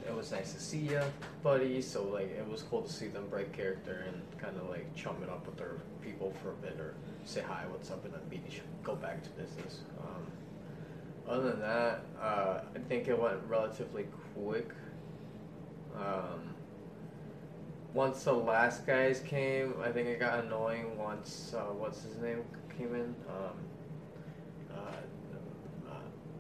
[0.07, 1.01] it was nice to see you,
[1.43, 1.81] buddy.
[1.81, 5.17] So like, it was cool to see them break character and kind of like chum
[5.23, 8.21] it up with their people for a bit or say hi, what's up, and then
[8.29, 8.41] be,
[8.83, 9.81] go back to business.
[9.99, 10.27] Um,
[11.27, 14.69] other than that, uh, I think it went relatively quick.
[15.97, 16.54] Um,
[17.95, 20.99] once the last guys came, I think it got annoying.
[20.99, 22.43] Once uh, what's his name
[22.77, 23.55] came in, um,
[24.77, 25.95] uh, uh,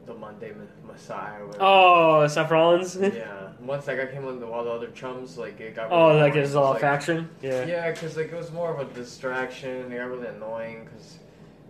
[0.04, 0.52] the Monday
[0.86, 1.40] Messiah.
[1.60, 2.96] Oh, Seth Rollins.
[2.96, 3.52] yeah.
[3.60, 5.90] Once that guy came on, the all the other chums like it got.
[5.90, 6.42] oh, really like annoying.
[6.42, 7.30] his It was uh, like- faction.
[7.40, 7.64] Yeah.
[7.64, 9.88] Yeah, because like it was more of a distraction.
[9.88, 11.18] They got really annoying because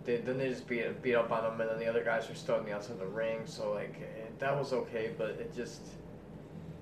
[0.03, 2.35] they, then they just beat beat up on them, and then the other guys were
[2.35, 3.41] still on the outside of the ring.
[3.45, 5.81] So like it, that was okay, but it just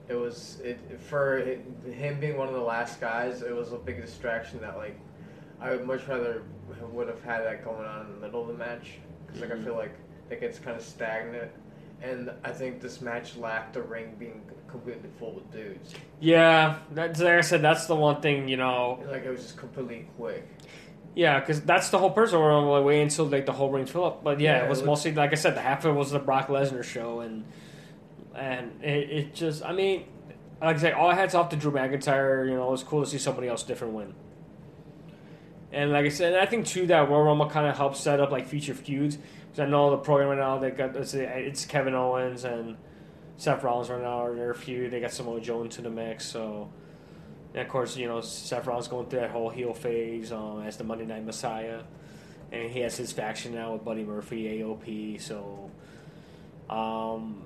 [0.09, 3.41] it was it for him being one of the last guys.
[3.41, 4.97] It was a big distraction that like
[5.61, 6.43] I would much rather
[6.91, 9.55] would have had that going on in the middle of the match because like I
[9.55, 9.63] Mhm.
[9.63, 9.91] feel like
[10.29, 11.51] it gets kind of stagnant.
[12.01, 15.93] And I think this match lacked the ring being completely full with dudes.
[16.19, 17.61] Yeah, that's like I said.
[17.61, 18.99] That's the one thing you know.
[19.09, 20.45] Like it was just completely quick.
[21.15, 22.39] Yeah, because that's the whole person.
[22.39, 24.23] We're on the way until like the whole ring's fill up.
[24.23, 25.55] But yeah, Yeah, it was it was- mostly like I said.
[25.55, 27.45] The half of it was the Brock Lesnar show, and
[28.35, 29.63] and it, it just.
[29.63, 30.05] I mean,
[30.61, 32.47] like I say, all hats off to Drew McIntyre.
[32.47, 34.13] You know, it was cool to see somebody else different win.
[35.73, 38.31] And like I said, I think too that Royal Rumble kind of helps set up
[38.31, 39.17] like future feuds.
[39.17, 42.77] Because I know the program right now they got it's, Kevin Owens and
[43.37, 44.91] Seth Rollins right now are their feud.
[44.91, 46.69] They got Samoa Joe into the mix, so.
[47.53, 50.77] And of course, you know Seth Rollins going through that whole heel phase um, as
[50.77, 51.81] the Monday Night Messiah,
[52.51, 55.21] and he has his faction now with Buddy Murphy, AOP.
[55.21, 55.69] So,
[56.67, 57.45] um,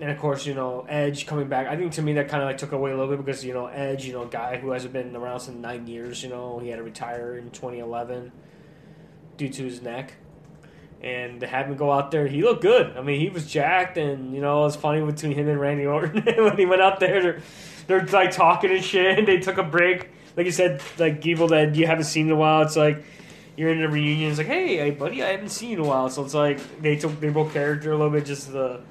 [0.00, 1.66] and of course, you know Edge coming back.
[1.66, 3.52] I think to me that kind of like took away a little bit because you
[3.52, 6.22] know Edge, you know, guy who hasn't been around since nine years.
[6.22, 8.32] You know, he had to retire in 2011
[9.36, 10.14] due to his neck.
[11.02, 12.94] And to have him go out there, he looked good.
[12.96, 15.86] I mean, he was jacked, and you know, it was funny between him and Randy
[15.86, 17.22] Orton when he went out there.
[17.22, 17.42] They're,
[17.86, 19.18] they're like talking and shit.
[19.18, 22.32] And they took a break, like you said, like people that you haven't seen in
[22.32, 22.62] a while.
[22.62, 23.02] It's like
[23.56, 24.30] you're in a reunion.
[24.30, 26.10] It's like, hey, buddy, I haven't seen you in a while.
[26.10, 28.82] So it's like they took they broke character a little bit, just the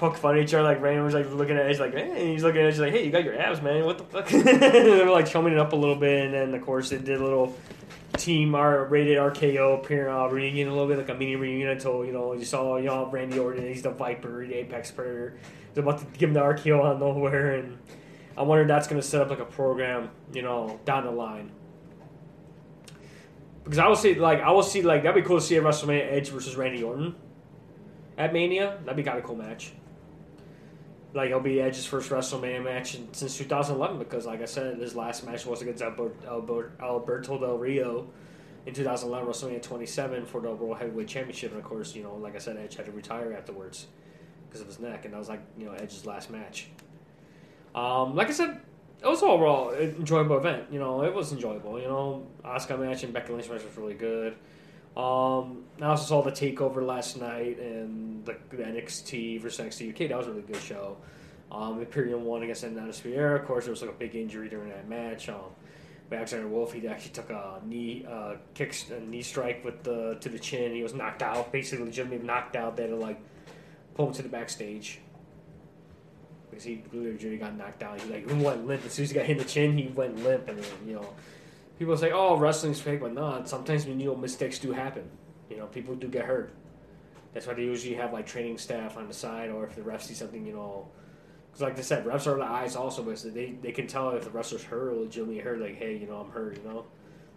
[0.00, 0.64] poke fun at each other.
[0.64, 3.04] Like Randy was like looking at Edge, like, hey, he's looking at Edge, like, hey,
[3.04, 3.84] you got your abs, man.
[3.84, 4.32] What the fuck?
[4.32, 6.98] and they were like chumming it up a little bit, and then of course they
[6.98, 7.54] did a little
[8.16, 12.04] team our rated RKO appear, uh, reunion a little bit like a mini reunion until
[12.04, 15.78] you know you saw you know Randy Orton he's the Viper the Apex Predator he's
[15.78, 17.78] about to give him the RKO out of nowhere and
[18.36, 21.52] I wonder if that's gonna set up like a program you know down the line
[23.64, 25.62] because I will see like I will see like that'd be cool to see a
[25.62, 27.14] WrestleMania Edge versus Randy Orton
[28.18, 29.72] at Mania that'd be kind of cool match
[31.12, 34.94] like it'll be Edge's first WrestleMania match in, since 2011 because, like I said, his
[34.94, 38.08] last match was against Alberto, Alberto Del Rio
[38.66, 42.36] in 2011 WrestleMania 27 for the World Heavyweight Championship, and of course, you know, like
[42.36, 43.86] I said, Edge had to retire afterwards
[44.48, 46.68] because of his neck, and that was like you know Edge's last match.
[47.74, 48.60] Um, like I said,
[49.02, 50.64] it was overall an enjoyable event.
[50.70, 51.80] You know, it was enjoyable.
[51.80, 54.36] You know, Asuka match and Becky Lynch match was really good.
[54.96, 60.08] Um, I also saw the takeover last night and the, the NXT versus NXT UK.
[60.08, 60.96] That was a really good show.
[61.52, 64.88] Um, Imperium won against Undisputed Of course, there was like a big injury during that
[64.88, 65.28] match.
[65.28, 65.50] Um,
[66.12, 70.28] Alexander Wolfe, he actually took a knee uh, kick, a knee strike with the to
[70.28, 70.74] the chin.
[70.74, 72.76] He was knocked out, basically legitimately knocked out.
[72.76, 73.20] They had to like
[73.94, 75.00] pull him to the backstage
[76.50, 78.00] because he literally got knocked out.
[78.00, 79.78] He like went limp as soon as he got hit in the chin.
[79.78, 81.14] He went limp, and you know
[81.80, 83.42] people say, "Oh, wrestling's fake," but no.
[83.46, 85.10] Sometimes you know mistakes do happen.
[85.48, 86.52] You know, people do get hurt.
[87.32, 90.02] That's why they usually have like training staff on the side, or if the ref
[90.02, 90.88] sees something, you know.
[91.46, 94.24] Because like I said, refs are the eyes also, but they they can tell if
[94.24, 95.58] the wrestler's hurt or legitimately hurt.
[95.58, 96.58] Like, hey, you know, I'm hurt.
[96.58, 96.84] You know,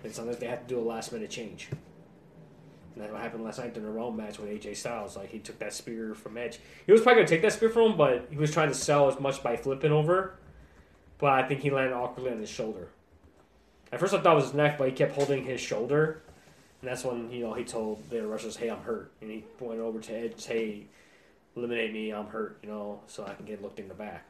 [0.04, 1.70] and sometimes they have to do a last minute change.
[1.72, 5.16] And that's what happened last night during the Rome match with AJ Styles.
[5.16, 6.60] Like he took that spear from Edge.
[6.86, 9.08] He was probably gonna take that spear from him, but he was trying to sell
[9.08, 10.36] as much by flipping over.
[11.18, 12.90] But I think he landed awkwardly on his shoulder.
[13.94, 16.24] At first, I thought it was his neck, but he kept holding his shoulder,
[16.82, 19.80] and that's when you know he told the wrestlers, "Hey, I'm hurt," and he went
[19.80, 20.88] over to Edge, "Hey,
[21.56, 24.26] eliminate me, I'm hurt," you know, so I can get looked in the back.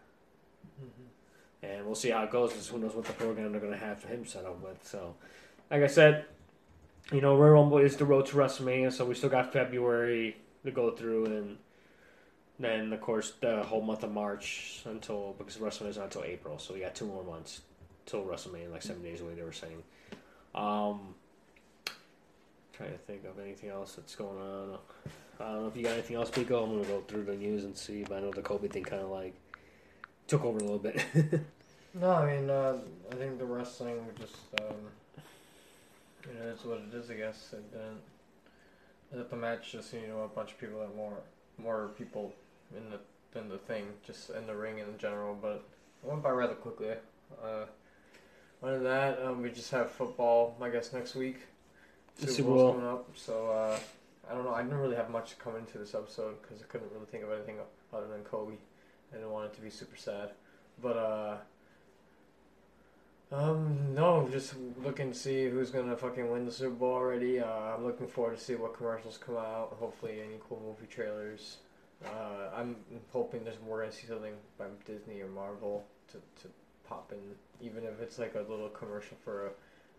[0.81, 1.65] Mm-hmm.
[1.65, 2.51] And we'll see how it goes.
[2.51, 4.85] Because who knows what the program they're going to have for him set up with.
[4.85, 5.15] So,
[5.71, 6.25] like I said,
[7.13, 10.71] you know, Royal Rumble is the road to WrestleMania, so we still got February to
[10.71, 11.57] go through, and
[12.59, 16.59] then of course the whole month of March until because WrestleMania is not until April,
[16.59, 17.61] so we got two more months
[18.05, 19.33] till WrestleMania, like seven days away.
[19.35, 19.83] They were saying.
[20.55, 21.15] Um,
[22.73, 24.77] trying to think of anything else that's going on.
[25.39, 26.63] I don't know if you got anything else, Biko.
[26.63, 28.03] I'm gonna go through the news and see.
[28.03, 29.33] But I know the Kobe thing kind of like
[30.27, 31.03] took over a little bit.
[31.93, 32.77] no, I mean, uh,
[33.11, 34.75] I think the wrestling just, um,
[36.27, 37.09] you know, it's what it is.
[37.09, 40.95] I guess and then at the match, just you know, a bunch of people had
[40.95, 41.17] more
[41.57, 42.33] more people
[42.75, 42.99] in the
[43.31, 45.37] than the thing, just in the ring in general.
[45.39, 45.63] But
[46.03, 46.91] it went by rather quickly.
[47.43, 47.65] Uh,
[48.63, 51.37] other than that, um, we just have football, I guess, next week.
[52.17, 52.73] Super, Super Bowl's Bowl.
[52.73, 53.79] coming up, so uh,
[54.29, 54.53] I don't know.
[54.53, 57.23] I didn't really have much to come into this episode because I couldn't really think
[57.23, 57.57] of anything
[57.93, 58.55] other than Kobe.
[59.11, 60.31] I didn't want it to be super sad,
[60.81, 61.37] but uh,
[63.33, 67.39] um, no, just looking to see who's gonna fucking win the Super Bowl already.
[67.39, 69.75] Uh, I'm looking forward to see what commercials come out.
[69.79, 71.57] Hopefully, any cool movie trailers.
[72.05, 72.75] Uh, I'm
[73.11, 76.47] hoping there's we're gonna see something by Disney or Marvel to, to
[76.93, 79.49] pop in, even if it's like a little commercial for a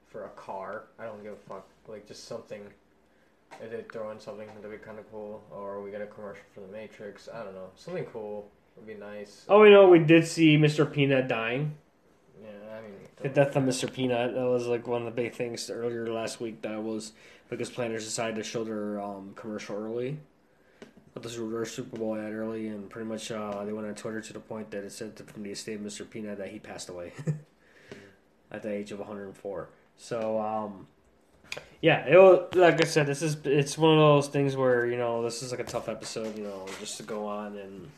[0.06, 0.84] for a car.
[0.98, 1.66] I don't give a fuck.
[1.88, 2.62] Like just something.
[3.62, 6.42] If they throw in something that'd be kind of cool, or we get a commercial
[6.52, 7.28] for the Matrix.
[7.32, 7.68] I don't know.
[7.76, 9.44] Something cool would be nice.
[9.48, 10.90] Oh, we know we did see Mr.
[10.90, 11.76] Peanut dying.
[12.42, 13.92] Yeah, I mean the death of Mr.
[13.92, 14.34] Peanut.
[14.34, 16.62] That was like one of the big things earlier last week.
[16.62, 17.12] That was
[17.48, 20.18] because Planters decided to show their um, commercial early
[21.14, 24.32] put the Super Bowl ad early, and pretty much uh, they went on Twitter to
[24.32, 26.08] the point that it said from the estate of Mr.
[26.08, 27.12] Peanut that he passed away
[28.50, 29.68] at the age of 104.
[29.96, 30.88] So, um,
[31.80, 34.96] yeah, it was, like I said, this is it's one of those things where you
[34.96, 37.88] know this is like a tough episode, you know, just to go on and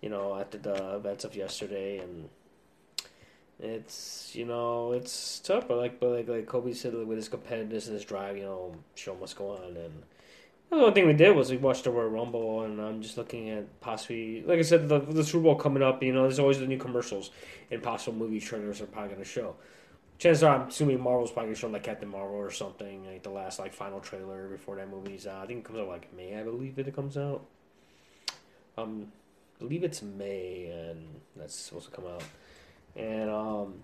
[0.00, 2.28] you know after the events of yesterday and.
[3.58, 7.86] It's you know it's tough, but like but like like Kobe said, with his competitiveness
[7.86, 10.02] and his drive, you know, show must go on, and
[10.70, 13.50] the only thing we did was we watched the Royal Rumble, and I'm just looking
[13.50, 16.02] at possibly, like I said, the, the Super Bowl coming up.
[16.02, 17.30] You know, there's always the new commercials
[17.70, 19.56] and possible movie trailers are probably going to show.
[20.18, 23.22] Chances are, I'm assuming Marvel's probably going to show like Captain Marvel or something, like
[23.22, 25.44] the last like final trailer before that movie's out.
[25.44, 27.44] I think it comes out like May, I believe that it comes out.
[28.78, 29.12] Um,
[29.60, 32.22] I believe it's May, and that's supposed to come out.
[32.94, 33.74] And um,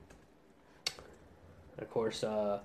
[1.78, 2.60] of course, uh,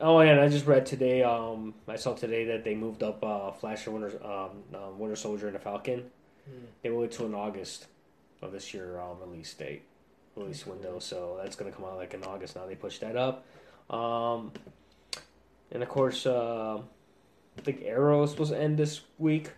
[0.00, 1.22] Oh yeah, and I just read today.
[1.22, 5.16] Um, I saw today that they moved up uh, Flash and Winter, um, um, Winter
[5.16, 6.10] Soldier and the Falcon.
[6.50, 6.64] Mm.
[6.82, 7.86] They moved to an August
[8.42, 9.82] of this year um, release date,
[10.34, 10.98] release window.
[10.98, 12.56] So that's gonna come out like in August.
[12.56, 13.46] Now they pushed that up.
[13.88, 14.50] Um,
[15.70, 16.80] and of course, uh,
[17.56, 19.50] I think Arrow is supposed to end this week.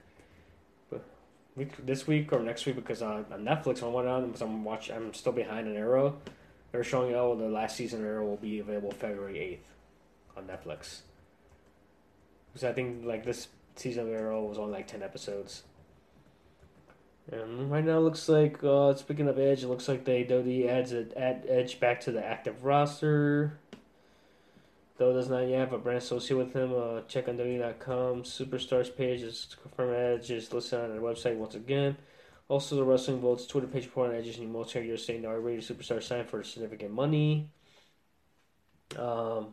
[1.57, 4.63] Week, This week or next week because uh, on Netflix I went on because I'm
[4.63, 4.95] watching.
[4.95, 6.19] I'm still behind on Arrow.
[6.71, 9.76] They're showing oh the last season of Arrow will be available February eighth
[10.37, 11.01] on Netflix.
[12.53, 15.63] Because I think like this season of Arrow was only like ten episodes.
[17.31, 20.69] And right now, it looks like uh, speaking of Edge, it looks like they WWE
[20.69, 23.59] adds a, add Edge back to the active roster.
[24.99, 26.73] Though does not yet have a brand associated with him.
[26.75, 28.23] Uh, check on WWE.com.
[28.23, 31.97] Superstars page is confirmed Edge is listed on their website once again.
[32.49, 36.03] Also, the Wrestling Votes Twitter page reporting Edge's new military year saying the R-rated superstar
[36.03, 37.51] signed for significant money.
[38.97, 39.49] Um,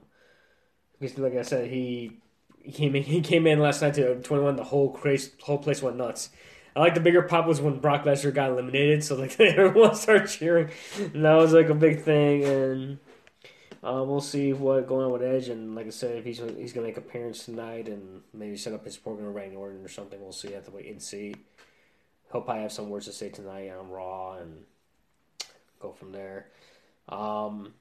[1.00, 2.18] because like I said, he
[2.64, 4.56] he came in, he came in last night to 21.
[4.56, 6.30] The whole craze, whole place went nuts.
[6.76, 10.28] I like the bigger pop was when Brock Lesnar got eliminated, so like everyone started
[10.28, 12.44] cheering, and that was like a big thing.
[12.44, 12.98] And
[13.84, 16.74] um, we'll see what going on with Edge, and like I said, if he's he's
[16.74, 20.20] gonna make appearance tonight and maybe set up his program in Randy Orton or something,
[20.20, 20.54] we'll see.
[20.54, 21.36] Have to wait and see.
[22.32, 24.64] He'll probably have some words to say tonight on Raw and
[25.80, 26.48] go from there.
[27.08, 27.74] Um,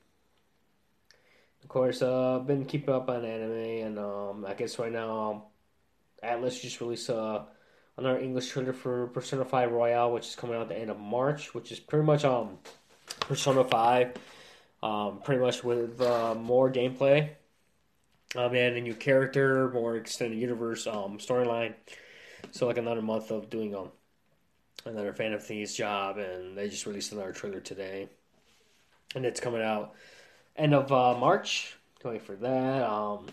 [1.63, 5.45] of course, uh, I've been keeping up on anime, and um, I guess right now,
[6.23, 7.43] Atlus just released uh,
[7.97, 10.99] another English trailer for Persona 5 Royal, which is coming out at the end of
[10.99, 12.59] March, which is pretty much um
[13.21, 14.15] Persona 5,
[14.83, 17.31] um, pretty much with uh, more gameplay,
[18.37, 21.75] um, and a new character, more extended universe um, storyline.
[22.51, 23.91] So like another month of doing um
[24.85, 28.09] another of Thieves job, and they just released another trailer today,
[29.15, 29.95] and it's coming out
[30.57, 31.77] end of uh, March.
[32.03, 32.83] Going for that.
[32.83, 33.27] Um,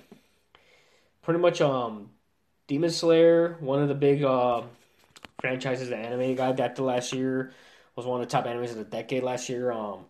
[1.24, 2.10] pretty much um,
[2.68, 4.62] Demon Slayer, one of the big uh,
[5.42, 7.52] franchises, the anime got adapted last year,
[7.96, 9.72] was one of the top animes of the decade last year.
[9.72, 10.06] Um,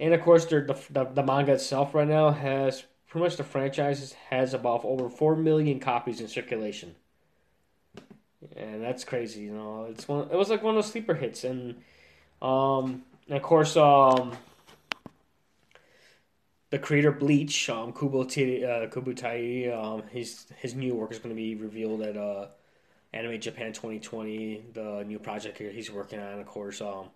[0.00, 4.14] and of course, the, the the manga itself right now has pretty much the franchise
[4.30, 6.94] has about over four million copies in circulation.
[8.56, 9.86] And that's crazy, you know.
[9.90, 10.28] It's one.
[10.30, 11.82] It was like one of those sleeper hits, and
[12.40, 14.32] um, and of course, um,
[16.70, 18.24] the creator Bleach, um, uh, Kubo
[19.14, 22.48] Tite, um, his his new work is going to be revealed at uh,
[23.12, 24.66] Anime Japan 2020.
[24.74, 27.06] The new project he's working on, of course, um,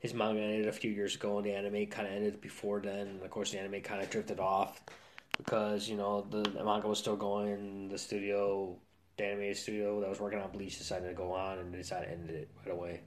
[0.00, 3.06] his manga ended a few years ago, and the anime kind of ended before then.
[3.06, 4.82] And of course, the anime kind of drifted off
[5.36, 7.88] because you know the, the manga was still going.
[7.88, 8.76] The studio,
[9.16, 12.12] the anime studio that was working on Bleach, decided to go on, and decided to
[12.12, 13.00] end it right away.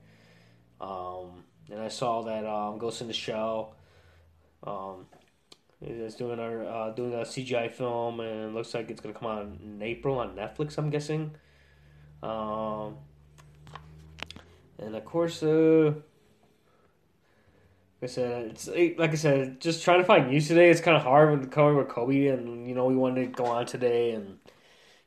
[0.79, 3.75] Um, and I saw that um, Ghost in the Shell.
[4.63, 5.05] Um,
[5.81, 9.47] is doing our uh, doing a CGI film, and looks like it's gonna come out
[9.63, 10.77] in April on Netflix.
[10.77, 11.35] I'm guessing.
[12.23, 12.97] Um,
[14.79, 15.93] and of course, uh,
[18.01, 20.69] like I said, it's like I said, just trying to find news today.
[20.69, 23.45] It's kind of hard with covering with Kobe, and you know we wanted to go
[23.45, 24.37] on today and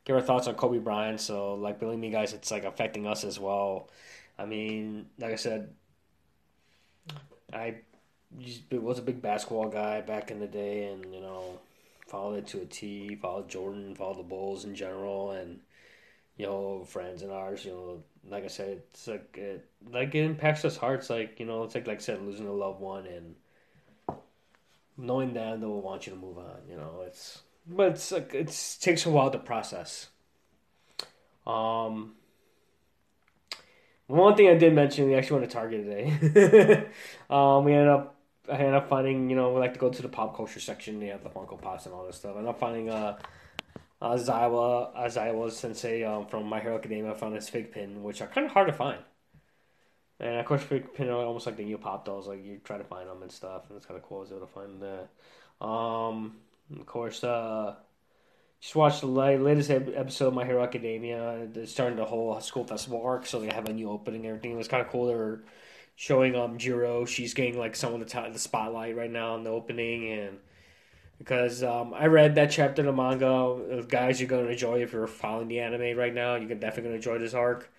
[0.05, 1.19] give our thoughts on Kobe Bryant.
[1.21, 3.89] So, like, believe me, guys, it's like affecting us as well.
[4.37, 5.73] I mean, like I said,
[7.53, 7.81] I
[8.71, 11.59] was a big basketball guy back in the day, and you know,
[12.07, 13.15] followed it to a T.
[13.15, 15.59] Followed Jordan, followed the Bulls in general, and
[16.37, 17.65] you know, friends and ours.
[17.65, 21.09] You know, like I said, it's like it, like it impacts us hearts.
[21.09, 23.35] Like you know, it's like like I said, losing a loved one and
[24.97, 26.61] knowing that they'll want you to move on.
[26.69, 30.09] You know, it's but it's like it takes a while to process.
[31.45, 32.13] Um.
[34.07, 36.87] One thing I did mention, we actually went to Target today.
[37.29, 38.18] um, we ended up
[38.51, 40.99] I ended up finding, you know, we like to go to the pop culture section.
[40.99, 42.35] They have the Funko Pops and all this stuff.
[42.35, 43.17] And I ended up finding uh,
[44.01, 47.11] uh Aizawa, uh, Aizawa Sensei um, from My Hero Academia.
[47.11, 48.99] I found his FiGPiN, which are kind of hard to find.
[50.19, 52.27] And of course, FiGPiN are almost like the new pop dolls.
[52.27, 54.17] Like you try to find them and stuff, and it's kind of cool.
[54.17, 55.65] I was able to find that.
[55.65, 56.37] Um,
[56.77, 57.75] of course, uh,
[58.59, 61.47] just watched the latest episode of My Hero Academia.
[61.51, 64.51] They're starting the whole school festival arc, so they have a new opening and everything.
[64.51, 65.07] It was kind of cool.
[65.07, 65.43] They were
[65.99, 67.03] showing um Jiro.
[67.03, 70.37] She's getting like some of the t- the spotlight right now in the opening, and
[71.17, 75.07] because um, I read that chapter of the manga, guys, you're gonna enjoy if you're
[75.07, 76.35] following the anime right now.
[76.35, 77.69] You're definitely gonna enjoy this arc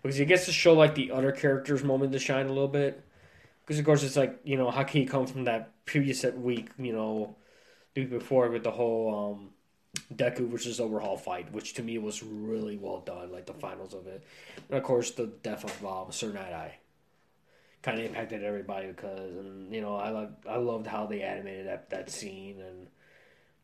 [0.00, 3.04] because it gets to show like the other characters' moment to shine a little bit.
[3.60, 6.70] Because of course it's like you know how can you come from that previous week
[6.78, 7.36] you know
[7.94, 9.50] the week before with the whole um,
[10.14, 14.06] Deku versus Overhaul fight, which to me was really well done, like the finals of
[14.06, 14.24] it,
[14.70, 16.79] and of course the death of um, Sir Night Eye
[17.82, 21.66] kind of impacted everybody because, and you know, I love I loved how they animated
[21.66, 22.88] that that scene, and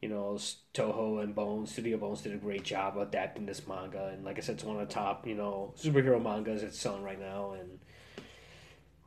[0.00, 0.38] you know,
[0.74, 4.40] Toho and Bones Studio Bones did a great job adapting this manga, and like I
[4.40, 7.78] said, it's one of the top you know superhero mangas it's selling right now, and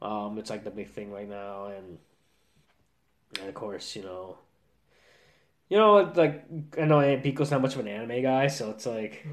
[0.02, 1.98] um, it's like the big thing right now, and
[3.40, 4.38] and of course, you know.
[5.70, 6.46] You know, like
[6.80, 9.24] I know Biko's not much of an anime guy, so it's like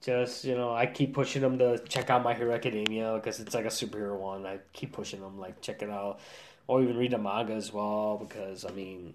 [0.00, 3.54] just you know i keep pushing them to check out my hero academia because it's
[3.54, 6.20] like a superhero one i keep pushing them like check it out
[6.66, 9.14] or even read the manga as well because i mean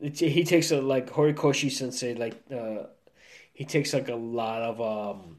[0.00, 2.84] it, he takes a like Horikoshi Sensei like uh,
[3.52, 5.38] he takes like a lot of um,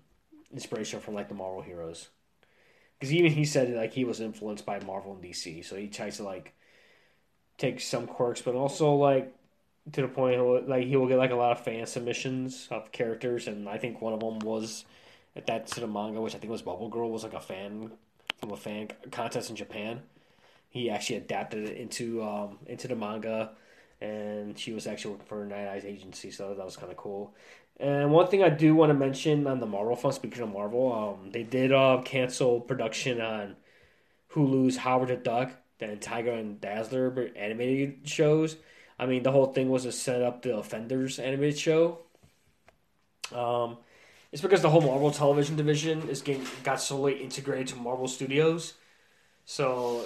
[0.51, 2.09] inspiration from like the Marvel heroes.
[2.97, 6.17] Because even he said like he was influenced by Marvel and DC, so he tries
[6.17, 6.53] to like
[7.57, 9.33] take some quirks, but also like
[9.93, 13.47] to the point like he will get like a lot of fan submissions of characters,
[13.47, 14.85] and I think one of them was
[15.35, 17.91] at that to the manga, which I think was Bubble Girl, was like a fan
[18.37, 20.01] from a fan contest in Japan.
[20.69, 23.51] He actually adapted it into um, into the manga,
[24.01, 27.33] and she was actually working for Night Eyes agency, so that was kind of cool.
[27.79, 30.91] And one thing I do want to mention on the Marvel front, speaking of Marvel,
[30.91, 33.55] um, they did uh, cancel production on
[34.33, 38.57] Hulu's Howard the Duck and Tigra and Dazzler animated shows.
[38.99, 41.99] I mean, the whole thing was to set up the Offenders animated show.
[43.33, 43.77] Um,
[44.31, 48.73] it's because the whole Marvel television division is getting got solely integrated to Marvel Studios,
[49.45, 50.05] so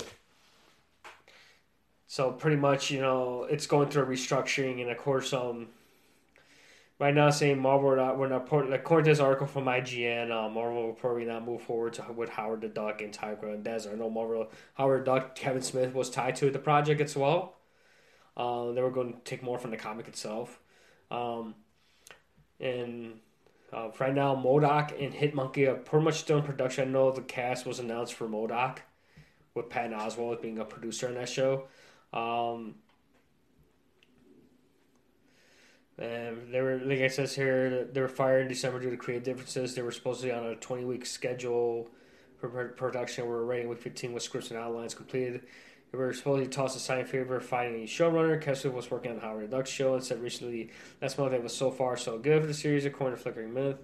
[2.08, 5.68] so pretty much you know it's going through a restructuring, and of course um
[7.00, 10.48] right now saying Marvel we're not, we're not according to this article from IGN, uh,
[10.50, 13.94] Marvel will probably not move forward to, with Howard the Duck and Tigra and Desert.
[13.94, 17.56] I know Marvel Howard Duck Kevin Smith was tied to the project as well.
[18.36, 20.60] Uh, they were going to take more from the comic itself,
[21.12, 21.54] um,
[22.60, 23.20] and
[23.72, 26.88] uh, right now MODOK and Hit-Monkey are pretty much still in production.
[26.88, 28.80] I know the cast was announced for MODOK,
[29.56, 31.66] with Patton Oswalt being a producer on that show.
[32.12, 32.76] Um,
[35.98, 39.24] and they were, like I says here, they were fired in December due to creative
[39.24, 39.76] differences.
[39.76, 41.90] They were supposed to be on a 20 week schedule
[42.40, 43.28] for production.
[43.28, 45.42] We're writing week 15 with scripts and outlines completed.
[45.94, 48.42] They were supposed to toss a sign favor finding a showrunner.
[48.42, 51.56] Kessler was working on Howard the Duck show and said recently last month it was
[51.56, 53.78] so far so good for the series, according to Flickering Myth.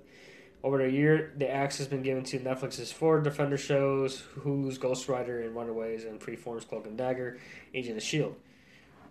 [0.63, 5.07] Over the year, the axe has been given to Netflix's four Defender shows, Hulu's Ghost
[5.07, 7.37] Rider and Runaways, and Freeform's Cloak and Dagger,
[7.75, 8.35] Agent of S.H.I.E.L.D.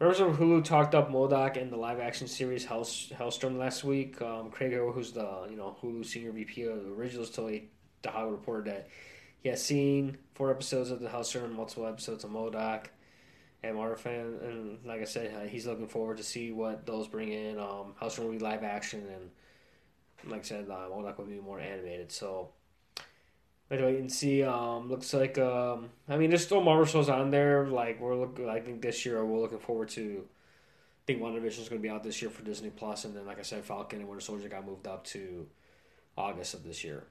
[0.01, 4.21] Members of Hulu talked up MODOK in the live action series Helstrom last week.
[4.21, 7.53] Um, Craig, who's the you know Hulu senior VP of the originals, told
[8.03, 8.89] the Hollywood Reporter that
[9.43, 12.87] he has seen four episodes of the Helstrom and multiple episodes of MODOK.
[13.61, 17.33] And Marvel fan, and like I said, he's looking forward to see what those bring
[17.33, 17.59] in.
[17.59, 21.59] Um, Helstrom will be live action, and like I said, uh, MODOK will be more
[21.59, 22.13] animated.
[22.13, 22.51] So
[23.71, 24.43] Wait, wait and see.
[24.43, 27.67] Um, looks like um, I mean, there's still Marvel shows on there.
[27.67, 30.25] Like we're looking, I think this year we're looking forward to.
[30.25, 33.27] I think WandaVision is going to be out this year for Disney Plus, and then
[33.27, 35.47] like I said, Falcon and Winter Soldier got moved up to
[36.17, 37.05] August of this year.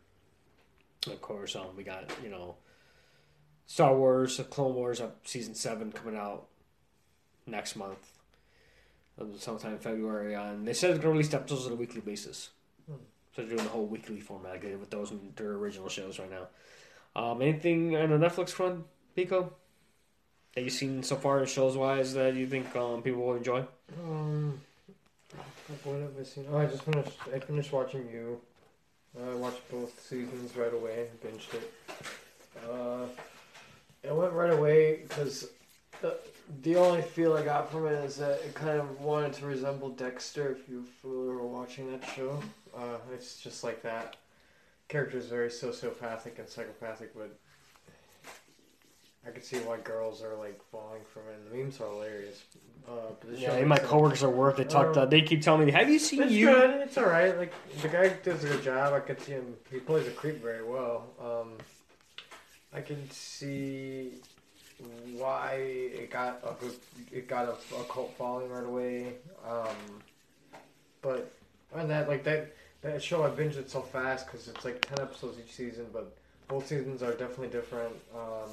[1.05, 2.55] Of course, um, we got you know
[3.65, 6.47] Star Wars, Clone Wars, up season seven coming out
[7.45, 8.11] next month,
[9.37, 10.35] sometime in February.
[10.35, 12.49] On they said they're going to release episodes on a weekly basis.
[12.87, 16.47] So they're doing the whole weekly format like with those their original shows right now.
[17.15, 18.85] Um, anything on the Netflix front,
[19.15, 19.51] Biko?
[20.55, 23.63] That you've seen so far, shows wise, that you think um, people will enjoy?
[24.03, 24.59] Um,
[25.83, 26.45] what have I seen?
[26.51, 27.11] Oh, I just finished.
[27.33, 28.41] I finished watching you.
[29.15, 31.07] I watched both seasons right away.
[31.23, 31.73] Binged it.
[32.69, 33.05] Uh,
[34.03, 35.49] it went right away because
[36.01, 36.17] the
[36.63, 39.89] the only feel I got from it is that it kind of wanted to resemble
[39.89, 40.51] Dexter.
[40.51, 42.41] If you were watching that show,
[42.75, 44.15] uh, it's just like that.
[44.87, 47.37] Character is very sociopathic and psychopathic, but
[49.27, 51.51] I could see why girls are like falling from it.
[51.51, 52.43] The memes are hilarious.
[52.87, 54.95] Uh, yeah, my coworkers at work, they talk.
[54.95, 56.81] Uh, they keep telling me, "Have you seen it's you?" Good.
[56.81, 57.37] It's all right.
[57.37, 58.93] Like the guy does a good job.
[58.93, 59.55] I could see him.
[59.69, 61.07] He plays a creep very well.
[61.21, 61.57] Um,
[62.73, 64.13] I can see
[65.17, 66.75] why it got a good,
[67.11, 69.15] it got a, a cult following right away.
[69.45, 70.01] Um,
[71.01, 71.33] but
[71.75, 75.01] on that, like that, that show I binged it so fast because it's like ten
[75.01, 76.15] episodes each season, but
[76.47, 77.93] both seasons are definitely different.
[78.15, 78.51] Um,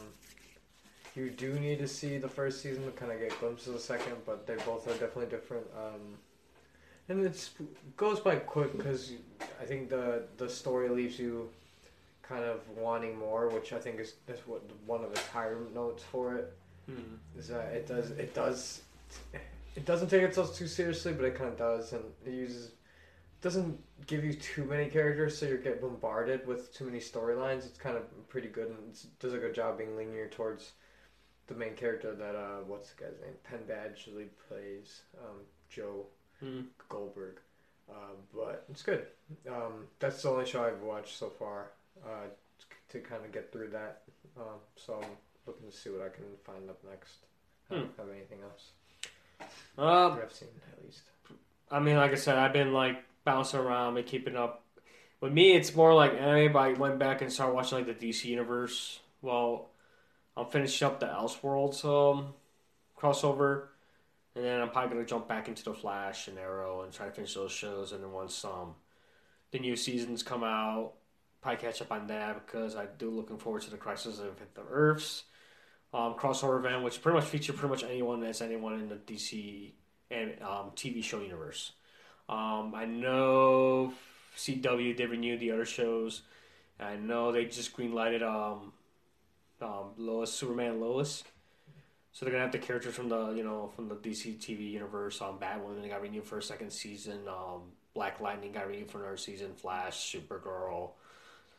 [1.15, 3.81] you do need to see the first season to kind of get glimpses of the
[3.81, 5.67] second, but they both are definitely different.
[5.77, 6.01] Um,
[7.09, 7.51] and it
[7.97, 9.13] goes by quick because
[9.61, 11.49] I think the the story leaves you
[12.23, 16.03] kind of wanting more, which I think is that's what one of the higher notes
[16.03, 16.57] for it
[16.91, 17.39] mm-hmm.
[17.39, 18.83] is that it does it does
[19.77, 22.71] it doesn't take itself too seriously, but it kind of does, and it uses
[23.43, 27.67] doesn't give you too many characters, so you get bombarded with too many storylines.
[27.67, 30.73] It's kind of pretty good and does a good job being linear towards
[31.47, 36.07] the main character that uh what's the guy's name Penn Badgley plays um, Joe
[36.43, 36.65] mm.
[36.89, 37.37] Goldberg.
[37.91, 39.07] Uh, but it's good.
[39.49, 41.73] Um, that's the only show I've watched so far
[42.05, 42.29] uh,
[42.89, 44.03] to kind of get through that.
[44.39, 45.11] Um, so I'm
[45.47, 47.27] looking to see what I can find up next.
[47.71, 48.01] I don't hmm.
[48.01, 48.71] have anything else.
[49.77, 51.03] Um, I've seen at least.
[51.71, 54.63] I mean, like I said, I've been like bouncing around and keeping up.
[55.21, 56.57] With me, it's more like anime.
[56.57, 59.01] I went back and started watching like the DC universe.
[59.23, 59.69] Well,
[60.37, 62.35] I'm finishing up the Elseworlds um,
[62.99, 63.69] crossover.
[64.35, 67.13] and then I'm probably gonna jump back into the Flash and Arrow and try to
[67.13, 67.93] finish those shows.
[67.93, 68.75] And then once um
[69.53, 70.95] the new seasons come out,
[71.41, 74.63] probably catch up on that because I do looking forward to the Crisis of the
[74.69, 75.25] Earths
[75.93, 79.73] um, crossover event, which pretty much feature pretty much anyone that's anyone in the DC
[80.11, 81.73] and um, TV show universe.
[82.29, 83.93] Um, I know
[84.37, 86.23] CW did renew the other shows.
[86.81, 88.73] I know they just greenlighted um,
[89.65, 91.25] um, Lois, Superman, Lois.
[92.13, 95.21] So they're gonna have the characters from the you know from the DC TV universe.
[95.21, 97.21] Um, Batwoman they got renewed for a second season.
[97.27, 97.63] Um,
[97.95, 99.53] Black Lightning got renewed for another season.
[99.55, 100.91] Flash, Supergirl,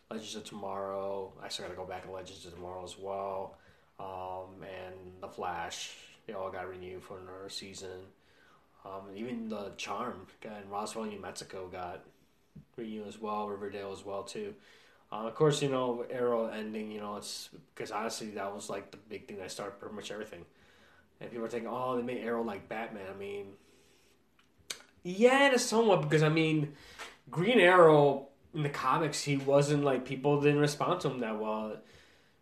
[0.10, 1.34] Legends of Tomorrow.
[1.44, 3.58] I still gotta go back to Legends of Tomorrow as well.
[4.00, 5.96] Um, and the Flash,
[6.26, 8.08] they all got renewed for another season.
[8.86, 12.06] Um, even the Charm and Roswell, New Mexico got
[12.78, 13.50] renewed as well.
[13.50, 14.54] Riverdale as well too.
[15.16, 16.92] Um, of course, you know Arrow ending.
[16.92, 20.12] You know it's because honestly that was like the big thing that started pretty much
[20.12, 20.46] everything.
[21.22, 23.06] And people are thinking, oh, they made Arrow like Batman.
[23.14, 23.54] I mean,
[25.04, 26.74] yeah, to somewhat because I mean,
[27.30, 31.76] Green Arrow in the comics he wasn't like people didn't respond to him that well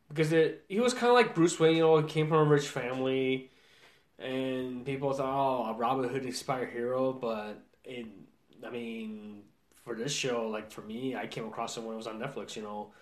[0.07, 1.77] because it he was kind of like Bruce Wayne.
[1.77, 3.49] You know, he came from a rich family,
[4.19, 7.13] and people thought, oh, a Robin Hood inspired hero.
[7.13, 8.07] But it,
[8.65, 9.43] I mean,
[9.83, 12.55] for this show, like for me, I came across it when it was on Netflix.
[12.55, 12.93] You know,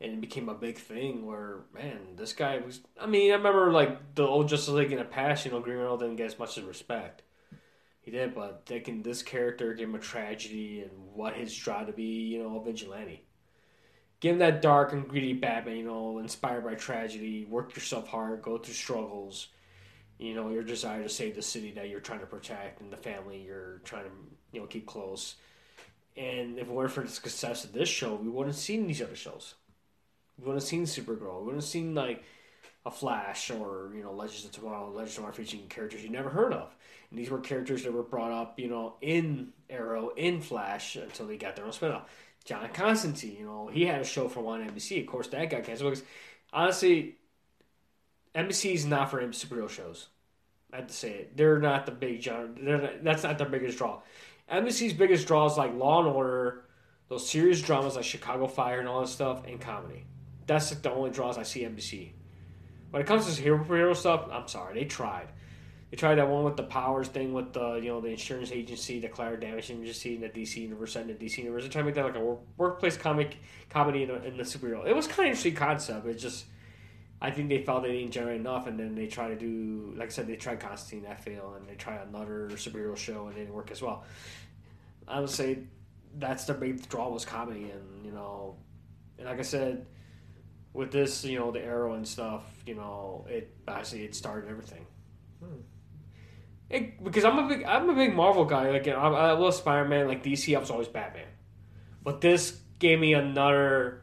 [0.00, 1.26] and it became a big thing.
[1.26, 2.80] Where man, this guy was.
[3.00, 5.44] I mean, I remember like the old Justice League in the past.
[5.44, 7.22] You know, Green Arrow didn't get as much respect.
[8.00, 9.02] He did, but can.
[9.02, 12.02] This character gave him a tragedy and what his drive to be.
[12.02, 13.24] You know, a vigilante
[14.22, 18.40] give him that dark and gritty Batman, you know, inspired by tragedy, work yourself hard,
[18.40, 19.48] go through struggles,
[20.16, 22.96] you know, your desire to save the city that you're trying to protect and the
[22.96, 24.10] family you're trying to,
[24.52, 25.34] you know, keep close.
[26.16, 29.00] And if it weren't for the success of this show, we wouldn't have seen these
[29.00, 29.54] other shows.
[30.38, 31.38] We wouldn't have seen Supergirl.
[31.38, 32.22] We wouldn't have seen like
[32.84, 36.30] a Flash or you know Legends of Tomorrow, Legends of Tomorrow featuring characters you never
[36.30, 36.74] heard of.
[37.10, 41.26] And these were characters that were brought up, you know, in Arrow, in Flash until
[41.26, 42.04] they got their own spinoff.
[42.44, 45.00] John Constantine, you know, he had a show for one NBC.
[45.00, 46.04] Of course, that got canceled because
[46.52, 47.16] honestly,
[48.34, 50.08] NBC is not for superhero shows.
[50.72, 51.36] I have to say it.
[51.36, 52.48] They're not the big genre.
[52.58, 54.00] Not, that's not their biggest draw.
[54.50, 56.64] NBC's biggest draws like Law and Order,
[57.08, 60.04] those serious dramas like Chicago Fire and all that stuff, and comedy.
[60.46, 62.12] That's like the only draws I see NBC.
[62.90, 65.28] When it comes to hero hero stuff, I'm sorry, they tried.
[65.90, 68.98] They tried that one with the powers thing with the you know the insurance agency,
[68.98, 71.64] the collateral damage agency, and the DC universe and the DC universe.
[71.64, 73.36] They tried to make that like a work, workplace comic
[73.68, 74.86] comedy in, a, in the superhero.
[74.86, 76.06] It was kind of interesting concept.
[76.06, 76.46] It just
[77.24, 80.08] I think they felt they didn't generate enough, and then they try to do like
[80.08, 83.40] I said, they tried Constantine that failed, and they tried another superhero show and it
[83.40, 84.04] didn't work as well.
[85.06, 85.60] I would say
[86.18, 88.56] that's their big draw was comedy, and you know,
[89.18, 89.86] and like I said,
[90.72, 94.84] with this, you know, the arrow and stuff, you know, it basically it started everything.
[95.40, 95.60] Hmm.
[96.70, 98.70] It, because I'm a big I'm a big Marvel guy.
[98.70, 100.08] Like I, I love Spider Man.
[100.08, 101.26] Like DC, I was always Batman.
[102.02, 104.01] But this gave me another.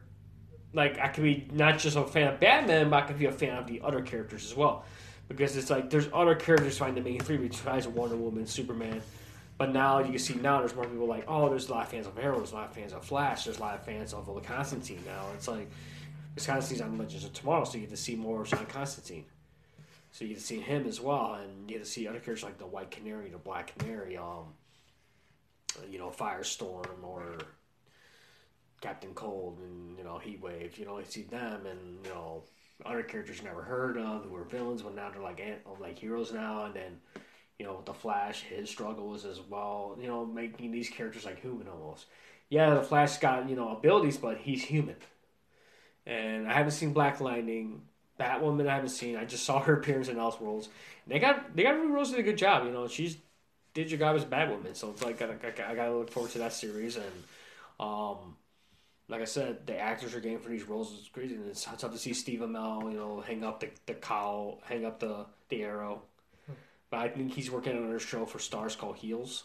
[0.72, 3.32] Like I could be not just a fan of Batman, but I could be a
[3.32, 4.84] fan of the other characters as well.
[5.28, 9.02] Because it's like there's other characters find the main three besides Wonder Woman, Superman.
[9.58, 11.90] But now you can see now there's more people like oh there's a lot of
[11.90, 14.14] fans of Arrow, there's a lot of fans of Flash, there's a lot of fans
[14.14, 15.26] of Constantine now.
[15.34, 15.68] It's like
[16.34, 19.24] because Constantine's on Legends of Tomorrow, so you get to see more of John Constantine.
[20.12, 22.44] So you get to see him as well, and you get to see other characters
[22.44, 24.46] like the White Canary, the Black Canary, um,
[25.90, 27.38] you know, Firestorm or
[28.80, 30.78] Captain Cold, and you know, Heat Wave.
[30.78, 32.44] You know, you see them, and you know,
[32.84, 35.42] other characters you never heard of who were villains, but now they're like
[35.80, 37.00] like heroes now, and then.
[37.58, 39.94] You know, the Flash, his struggles as well.
[40.00, 42.06] You know, making these characters like human almost.
[42.48, 44.96] Yeah, the Flash got you know abilities, but he's human.
[46.06, 47.82] And I haven't seen Black Lightning.
[48.18, 49.16] Batwoman I haven't seen.
[49.16, 50.68] I just saw her appearance in Elseworlds.
[51.06, 52.64] They got they got Rose did a good job.
[52.64, 53.16] You know, she's
[53.72, 56.38] did your job as Batwoman, so it's like I, I, I gotta look forward to
[56.38, 56.96] that series.
[56.96, 57.24] And
[57.78, 58.36] um,
[59.10, 61.92] like I said, the actors are getting for these roles is crazy, and it's tough
[61.92, 65.62] to see Steve Amell, you know, hang up the the cowl, hang up the the
[65.62, 66.02] arrow.
[66.90, 69.44] But I think he's working on another show for Starz called Heels.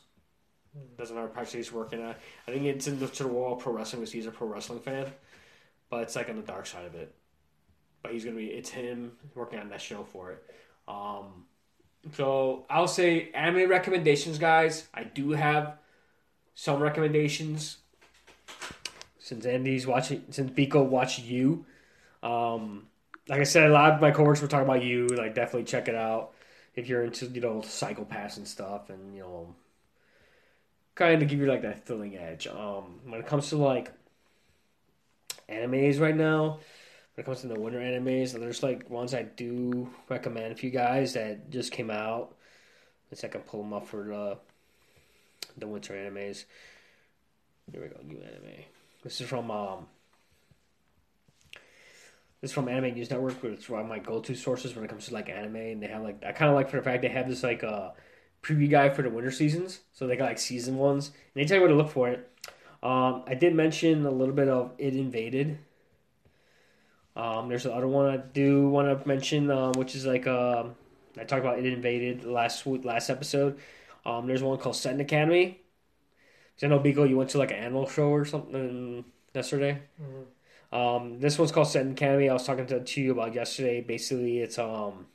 [0.97, 2.15] That's another project he's working on.
[2.47, 4.47] I think it's in the, sort the world of pro wrestling because he's a pro
[4.47, 5.07] wrestling fan,
[5.89, 7.13] but it's like on the dark side of it
[8.05, 10.43] but he's gonna be it's him working on that show for it.
[10.87, 11.45] Um,
[12.13, 14.87] so I'll say anime recommendations, guys.
[14.93, 15.79] I do have
[16.53, 17.77] some recommendations
[19.25, 21.65] since Andy's watching, since Biko watched you.
[22.21, 22.85] Um,
[23.27, 25.07] like I said, a lot of my coworkers were talking about you.
[25.07, 26.33] Like, definitely check it out
[26.75, 29.55] if you're into you know Psycho-Pass and stuff, and you know,
[30.93, 32.45] kind of give you like that thrilling edge.
[32.45, 33.91] Um, when it comes to like
[35.49, 36.59] animes right now,
[37.15, 38.33] when it comes to the winter animes.
[38.33, 42.35] There's like ones I do recommend for you guys that just came out.
[43.09, 44.37] Let's I can pull them up for the
[45.57, 46.45] the winter animes.
[47.71, 48.65] Here we go, new anime.
[49.05, 49.85] This is from um.
[52.41, 54.87] This is from Anime News Network, which is one of my go-to sources when it
[54.87, 57.03] comes to like anime, and they have like I kind of like for the fact
[57.03, 57.91] they have this like uh
[58.41, 61.57] preview guide for the winter seasons, so they got like season ones, and they tell
[61.57, 62.27] you where to look for it.
[62.81, 65.59] Um, I did mention a little bit of ID: Invaded.
[67.15, 70.63] Um, there's another one I do want to mention, um, which is like uh,
[71.15, 73.59] I talked about ID: Invaded last last episode.
[74.03, 75.59] Um, there's one called Seton Academy.
[76.63, 79.03] I know Biko, you went to like an animal show or something
[79.33, 79.81] yesterday.
[80.01, 80.75] Mm-hmm.
[80.75, 82.29] Um, this one's called Seton Academy.
[82.29, 83.81] I was talking to, to you about yesterday.
[83.81, 85.07] Basically, it's um,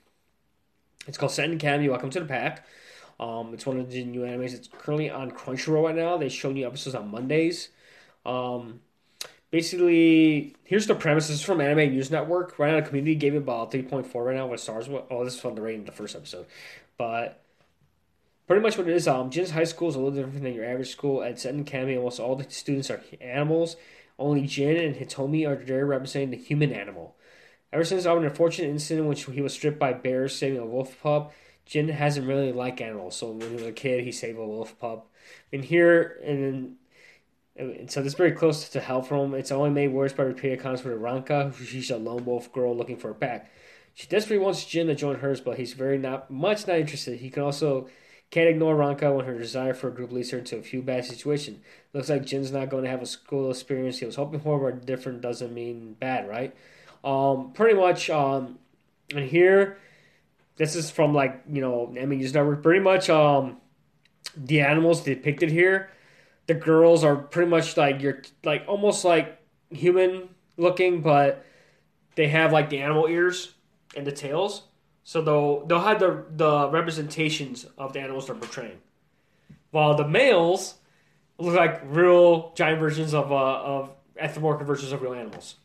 [1.07, 1.89] it's called Seton Academy.
[1.89, 2.67] Welcome to the pack.
[3.19, 4.55] Um, it's one of the new animes.
[4.55, 6.17] It's currently on Crunchyroll right now.
[6.17, 7.69] They show new episodes on Mondays.
[8.25, 8.81] Um,
[9.51, 11.29] basically, here's the premise.
[11.29, 12.59] This is from Anime News Network.
[12.59, 14.89] Right now, the community gave it about 3.4 right now with stars.
[14.89, 16.47] Oh, this is from the rating of the first episode.
[16.97, 17.43] But
[18.51, 20.65] pretty much what it is, um, Jin's high school is a little different than your
[20.65, 21.23] average school.
[21.23, 23.77] At Seton Academy, almost all the students are animals.
[24.19, 27.15] Only Jin and Hitomi are there representing the human animal.
[27.73, 31.01] Ever since an unfortunate incident in which he was stripped by bears saving a wolf
[31.01, 31.33] pup,
[31.65, 33.15] Jin hasn't really liked animals.
[33.15, 35.09] So when he was a kid, he saved a wolf pup.
[35.53, 36.75] And here, and,
[37.55, 39.33] and so this is very close to hell for him.
[39.35, 41.55] It's only made worse by repeated comments with Ranka.
[41.65, 43.49] She's a lone wolf girl looking for a pack.
[43.95, 47.21] She desperately wants Jin to join hers, but he's very not much not interested.
[47.21, 47.89] He can also
[48.31, 51.05] can't ignore Ranka when her desire for a group leads her into a few bad
[51.05, 51.59] situations.
[51.93, 54.87] Looks like Jin's not going to have a school experience he was hoping for, but
[54.87, 56.55] different doesn't mean bad, right?
[57.03, 58.59] Um, pretty much, um,
[59.15, 59.79] and here
[60.61, 62.63] this is from like you know I mean, Network.
[62.63, 63.57] Pretty much, um,
[64.37, 65.91] the animals depicted here,
[66.47, 70.29] the girls are pretty much like you're like almost like human
[70.59, 71.47] looking, but
[72.15, 73.55] they have like the animal ears
[73.97, 74.65] and the tails.
[75.05, 78.79] So they'll they'll have the the representations of the animals they're portraying,
[79.71, 80.75] while the males
[81.39, 85.57] look like real giant versions of uh, of anthropomorphic versions of real animals.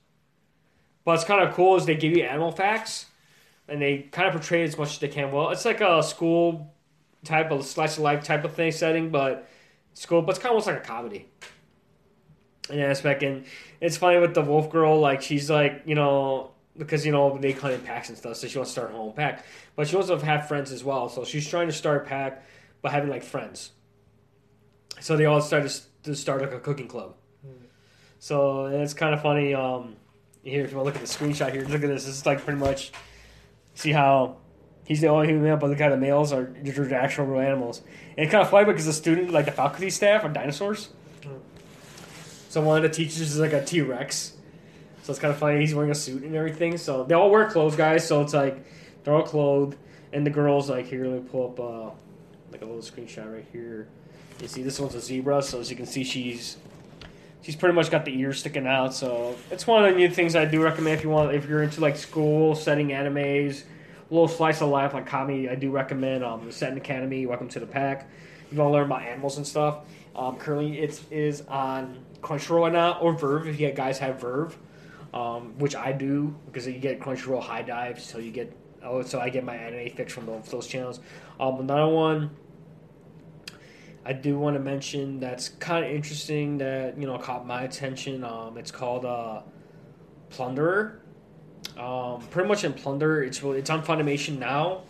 [1.03, 3.05] But it's kind of cool is they give you animal facts
[3.67, 5.31] and they kind of portray it as much as they can.
[5.31, 6.73] Well, it's like a school
[7.23, 9.47] type of slice of life type of thing setting, but
[9.93, 11.27] school, but it's kind of almost like a comedy
[12.69, 13.23] in aspect.
[13.23, 13.45] And
[13.81, 17.53] it's funny with the wolf girl, like she's like you know because you know they
[17.53, 19.45] claim packs and stuff, so she wants to start her own pack,
[19.75, 21.09] but she wants to have friends as well.
[21.09, 22.45] So she's trying to start a pack,
[22.81, 23.71] but having like friends.
[24.99, 25.71] So they all started
[26.03, 27.15] to start like a cooking club.
[28.19, 29.53] So it's kind of funny.
[29.53, 29.97] Um,
[30.43, 32.05] here, if you want to look at the screenshot here, look at this.
[32.05, 32.91] This is like pretty much
[33.73, 34.37] see how
[34.85, 37.81] he's the only human male, but the kind of males are just actual real animals.
[38.17, 40.89] And it's kind of funny because the student, like the faculty staff, are dinosaurs.
[42.49, 44.34] So one of the teachers is like a T Rex.
[45.05, 45.59] So it's kind of funny.
[45.59, 46.77] He's wearing a suit and everything.
[46.79, 48.07] So they all wear clothes, guys.
[48.07, 48.57] So it's like
[49.03, 49.77] they're all clothed,
[50.11, 51.05] and the girls like here.
[51.05, 51.95] Let me pull up uh,
[52.51, 53.87] like a little screenshot right here.
[54.41, 55.43] You see, this one's a zebra.
[55.43, 56.57] So as you can see, she's
[57.43, 58.95] she's pretty much got the ears sticking out.
[58.95, 61.61] So it's one of the new things I do recommend if you want if you're
[61.61, 63.61] into like school setting animes,
[64.09, 65.47] a little slice of life like comedy.
[65.47, 67.27] I do recommend um, the Seton Academy.
[67.27, 68.09] Welcome to the pack.
[68.51, 69.81] You want to learn about animals and stuff.
[70.15, 74.55] Um, currently, it is on Crunchyroll right now or VRV if you guys have VRV,
[75.15, 79.29] um, which I do because you get Crunchyroll HIDIVE, so you get oh, so I
[79.29, 80.99] get my anime fix from those, those channels.
[81.39, 82.29] Um, another one
[84.05, 88.23] I do want to mention that's kind of interesting that you know caught my attention.
[88.23, 89.41] Um, it's called uh,
[90.29, 90.99] Plunderer.
[91.75, 94.83] Um, pretty much in Plunder, it's really, it's on Funimation now.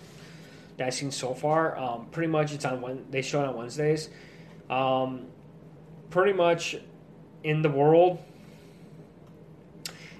[0.75, 1.77] That I've seen so far.
[1.77, 4.09] Um, pretty much it's on when they show it on Wednesdays.
[4.69, 5.27] Um,
[6.09, 6.75] pretty much
[7.43, 8.19] in the world,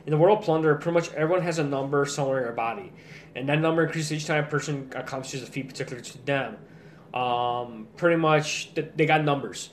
[0.06, 2.91] in the world of Plunder, pretty much everyone has a number somewhere in their body,
[3.36, 6.58] and that number increases each time a person accomplishes a feat particular to them
[7.16, 9.70] um, pretty much they got numbers.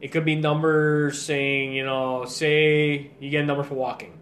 [0.00, 4.18] It could be numbers saying, you know, say you get a number for walking,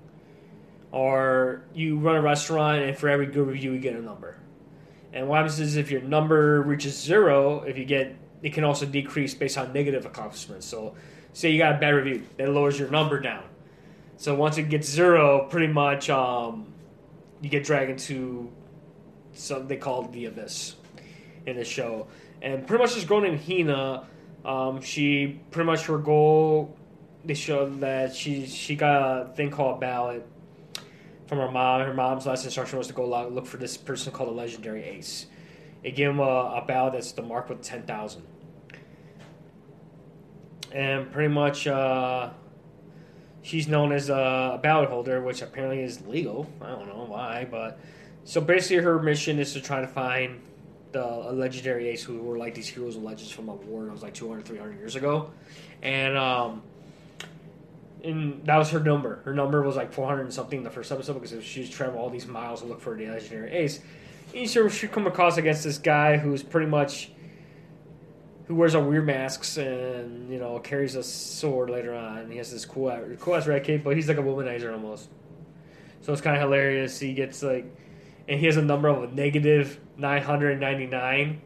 [0.90, 4.38] or you run a restaurant and for every good review you get a number.
[5.12, 8.86] And what happens is if your number reaches zero, if you get, it can also
[8.86, 10.66] decrease based on negative accomplishments.
[10.66, 10.94] So,
[11.34, 13.44] say you got a bad review, that lowers your number down.
[14.22, 16.72] So once it gets zero, pretty much um,
[17.40, 18.52] you get dragged into
[19.32, 20.76] something they call the abyss
[21.44, 22.06] in the show
[22.40, 24.06] and pretty much this girl named Hina,
[24.44, 26.76] um, she pretty much her goal.
[27.24, 30.24] They showed that she she got a thing called a ballot
[31.26, 31.80] from her mom.
[31.80, 35.26] Her mom's last instruction was to go look for this person called a legendary ace.
[35.82, 38.22] It gave him a, a ballot that's the mark with ten thousand,
[40.70, 42.30] and pretty much uh,
[43.42, 46.48] she's known as a ballot holder, which apparently is legal.
[46.60, 47.78] I don't know why, but
[48.24, 50.40] so basically her mission is to try to find
[50.92, 54.02] the legendary ace who were like these heroes and legends from a war that was
[54.02, 55.30] like 200, 300 years ago,
[55.82, 56.62] and um,
[58.04, 59.20] and that was her number.
[59.24, 62.00] Her number was like 400 and something in the first episode because she was traveling
[62.00, 63.80] all these miles to look for the legendary ace.
[64.34, 67.11] And she she come across against this guy who's pretty much
[68.52, 72.30] who wears all weird masks and you know carries a sword later on.
[72.30, 75.08] He has this cool cool ass red cape, but he's like a womanizer almost.
[76.02, 77.00] So it's kind of hilarious.
[77.00, 77.64] He gets like,
[78.28, 81.40] and he has a number of negative 999.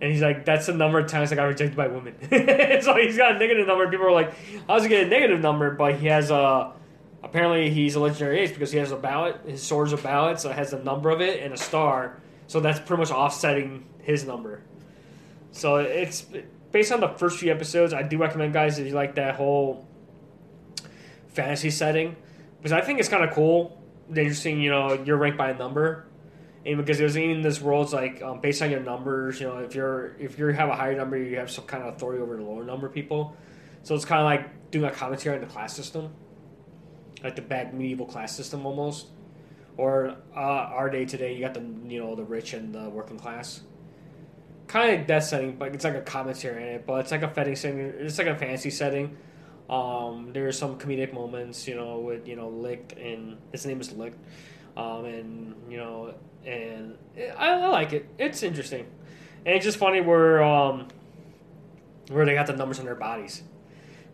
[0.00, 2.14] And he's like, that's the number of times I got rejected by women.
[2.30, 3.88] so he's got a negative number.
[3.90, 4.32] People are like,
[4.68, 5.72] how's he get a negative number?
[5.72, 6.72] But he has a,
[7.24, 9.40] apparently he's a legendary ace because he has a ballot.
[9.46, 12.20] His sword's a ballot, so it has a number of it and a star.
[12.46, 14.62] So that's pretty much offsetting his number.
[15.52, 16.26] So it's
[16.72, 17.92] based on the first few episodes.
[17.92, 19.86] I do recommend guys if you like that whole
[21.28, 22.16] fantasy setting
[22.58, 23.82] because I think it's kind of cool.
[24.08, 26.06] Interesting, you know, you're ranked by a number
[26.66, 29.40] and because was in this world, it's like um, based on your numbers.
[29.40, 31.94] You know, if you're if you have a higher number, you have some kind of
[31.94, 33.36] authority over the lower number of people.
[33.84, 36.12] So it's kind of like doing a commentary on the class system,
[37.22, 39.06] like the back medieval class system almost,
[39.76, 41.34] or uh, our day today.
[41.34, 43.60] You got the you know the rich and the working class.
[44.68, 46.86] Kind of death setting, but it's like a commentary in it.
[46.86, 47.56] But it's like a setting.
[47.56, 49.16] setting it's like a fancy setting.
[49.68, 53.92] Um, there's some comedic moments, you know, with you know Lick and his name is
[53.92, 54.14] Lick,
[54.76, 56.14] um, and you know
[56.46, 56.96] and
[57.36, 58.08] I, I, like it.
[58.18, 58.86] It's interesting,
[59.44, 60.86] and it's just funny where um,
[62.08, 63.42] where they got the numbers on their bodies,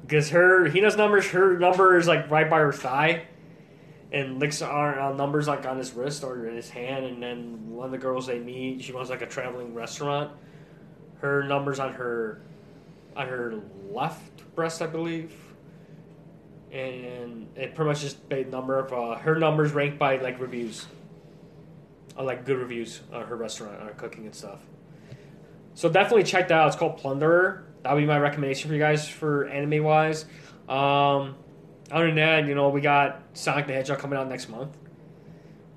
[0.00, 1.26] because her he does numbers.
[1.26, 3.24] Her number is like right by her thigh,
[4.12, 7.06] and licks are uh, numbers like on his wrist or in his hand.
[7.06, 10.30] And then one of the girls they meet, she runs like a traveling restaurant.
[11.20, 12.40] Her numbers on her
[13.16, 13.60] on her
[13.90, 15.32] left breast, I believe.
[16.70, 20.86] And it pretty much just made number of uh, her numbers ranked by like reviews
[22.18, 24.60] uh, like good reviews on her restaurant, on her cooking and stuff.
[25.74, 26.66] So definitely check that out.
[26.68, 27.64] It's called Plunderer.
[27.82, 30.26] That would be my recommendation for you guys for anime wise.
[30.68, 31.36] Um,
[31.92, 34.76] other than that, you know, we got Sonic the Hedgehog coming out next month.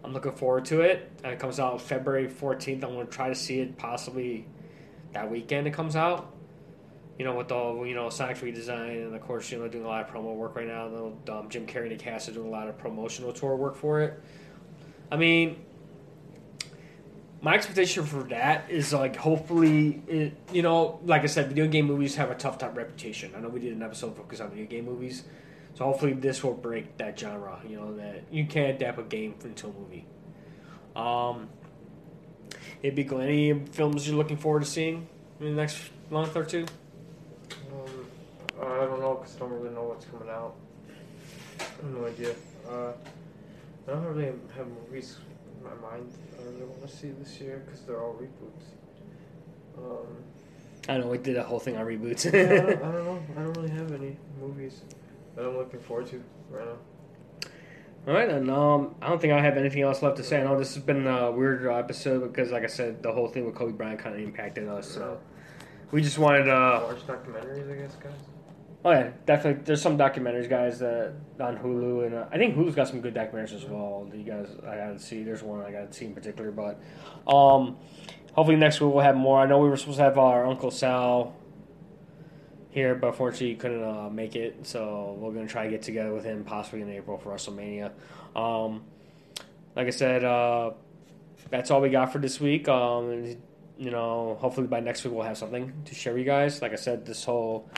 [0.03, 1.11] I'm looking forward to it.
[1.23, 2.83] And it comes out February 14th.
[2.83, 4.47] I'm going to try to see it possibly
[5.13, 6.31] that weekend it comes out.
[7.19, 9.87] You know, with the you know Sonic redesign and of course you know doing a
[9.87, 10.87] lot of promo work right now.
[10.87, 14.01] Um, Jim Carrey and the cast are doing a lot of promotional tour work for
[14.01, 14.21] it.
[15.09, 15.63] I mean,
[17.41, 21.85] my expectation for that is like hopefully it, you know like i said video game
[21.85, 24.65] movies have a tough top reputation i know we did an episode focused on video
[24.65, 25.25] game movies
[25.75, 29.35] so hopefully this will break that genre you know that you can't adapt a game
[29.43, 30.05] into a movie
[30.95, 31.47] um
[32.81, 35.07] it'd be cool any films you're looking forward to seeing
[35.39, 35.77] in the next
[36.09, 36.65] month or two
[37.71, 38.07] um,
[38.61, 40.55] i don't know because i don't really know what's coming out
[41.59, 42.33] I have no idea
[42.69, 42.91] uh,
[43.87, 45.17] i don't really have movies
[45.57, 46.11] in my mind
[46.45, 48.65] I really want to see this year because they're all reboots.
[49.77, 50.07] Um,
[50.87, 52.25] I know we did a whole thing on reboots.
[52.25, 53.23] yeah, I, don't, I, don't, know.
[53.35, 54.81] I don't really have any movies
[55.35, 56.77] that I'm looking forward to right now.
[58.07, 60.39] All right, and um, I don't think I have anything else left to say.
[60.39, 63.45] I know this has been a weird episode because, like I said, the whole thing
[63.47, 64.87] with Kobe Bryant kind of impacted us.
[64.87, 65.19] So
[65.91, 68.13] we just wanted to uh, watch documentaries, I guess, guys.
[68.83, 69.63] Oh yeah, definitely.
[69.63, 73.15] There's some documentaries, guys, that on Hulu, and uh, I think Hulu's got some good
[73.15, 74.07] documentaries as well.
[74.13, 75.23] You guys, I gotta see.
[75.23, 76.79] There's one I gotta see in particular, but
[77.27, 77.77] um,
[78.33, 79.39] hopefully next week we'll have more.
[79.39, 81.33] I know we were supposed to have our Uncle Sal
[82.75, 86.13] here, but unfortunately he couldn't uh, make it, so we're gonna try to get together
[86.13, 87.91] with him possibly in April for WrestleMania.
[88.35, 88.83] Um,
[89.75, 90.71] like I said, uh,
[91.49, 92.67] that's all we got for this week.
[92.67, 93.37] Um,
[93.77, 96.61] you know, hopefully by next week we'll have something to share with you guys.
[96.61, 97.69] Like I said, this whole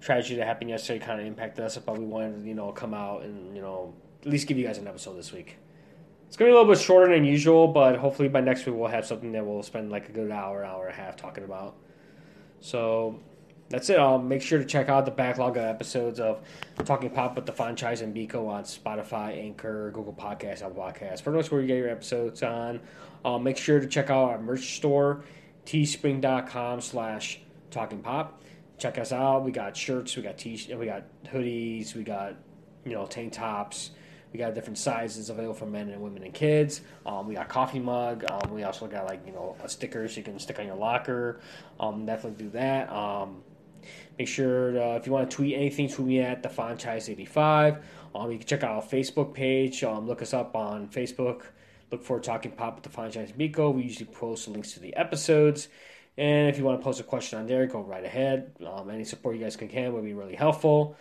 [0.00, 2.92] tragedy that happened yesterday kind of impacted us, but we wanted to, you know, come
[2.92, 5.58] out and, you know, at least give you guys an episode this week.
[6.26, 8.88] It's to be a little bit shorter than usual, but hopefully by next week we'll
[8.88, 11.76] have something that we'll spend like a good hour, hour and a half talking about.
[12.60, 13.20] So
[13.74, 13.98] that's it.
[13.98, 16.40] Um, make sure to check out the backlog of episodes of
[16.84, 21.20] Talking Pop with the franchise and Biko on Spotify, Anchor, Google Podcasts, Apple Podcasts.
[21.20, 22.80] For much where you get your episodes on.
[23.24, 25.24] Um, make sure to check out our merch store,
[25.66, 28.40] teespring.com slash talking pop
[28.78, 29.44] check us out.
[29.44, 32.34] We got shirts, we got t we got hoodies, we got
[32.84, 33.90] you know tank tops.
[34.32, 36.80] We got different sizes available for men and women and kids.
[37.06, 38.24] Um, we got coffee mug.
[38.28, 41.40] Um, we also got like you know stickers you can stick on your locker.
[41.78, 42.90] Um, definitely do that.
[44.18, 47.82] Make sure uh, if you want to tweet anything, tweet me at the franchise85.
[48.14, 49.82] Um, you can check out our Facebook page.
[49.82, 51.42] Um, look us up on Facebook.
[51.90, 53.74] Look for Talking Pop with the Franchise Biko.
[53.74, 55.68] We usually post links to the episodes.
[56.16, 58.52] And if you want to post a question on there, go right ahead.
[58.64, 60.96] Um, any support you guys can can would be really helpful.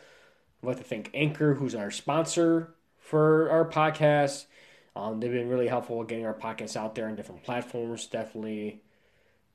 [0.62, 4.46] I'd like to thank Anchor, who's our sponsor for our podcast.
[4.96, 8.06] Um, they've been really helpful getting our podcasts out there on different platforms.
[8.08, 8.83] Definitely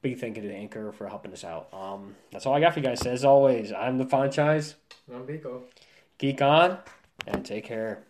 [0.02, 1.68] big thank you to Anchor for helping us out.
[1.72, 3.04] Um, that's all I got for you guys.
[3.06, 4.74] As always, I'm the franchise.
[5.12, 5.62] I'm Biko.
[6.18, 6.78] Geek on
[7.26, 8.04] and take care.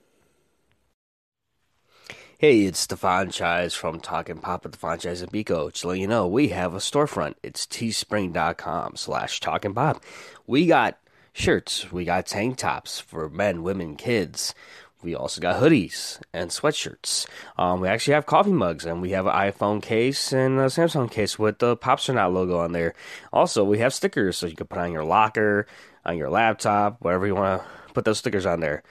[2.39, 5.73] Hey, it's Stefan Chise from Talking Pop at the Franchise and Biko.
[5.73, 7.35] Just to let you know, we have a storefront.
[7.43, 10.05] It's teespring.com slash talking pop.
[10.47, 11.01] We got
[11.33, 14.55] shirts, we got tank tops for men, women, kids.
[15.03, 17.27] We also got hoodies and sweatshirts.
[17.57, 21.11] Um, we actually have coffee mugs and we have an iPhone case and a Samsung
[21.11, 22.95] case with the Popstronaut logo on there.
[23.33, 25.67] Also, we have stickers so you can put on your locker,
[26.05, 28.83] on your laptop, whatever you want to put those stickers on there.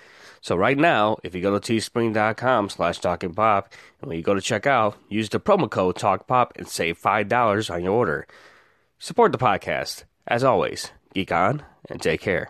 [0.42, 4.34] So right now, if you go to teespring.com slash talking pop, and when you go
[4.34, 8.28] to checkout, use the promo code TalkPop and save $5 on your order.
[9.00, 10.04] Support the podcast.
[10.26, 12.50] As always, geek on and take care.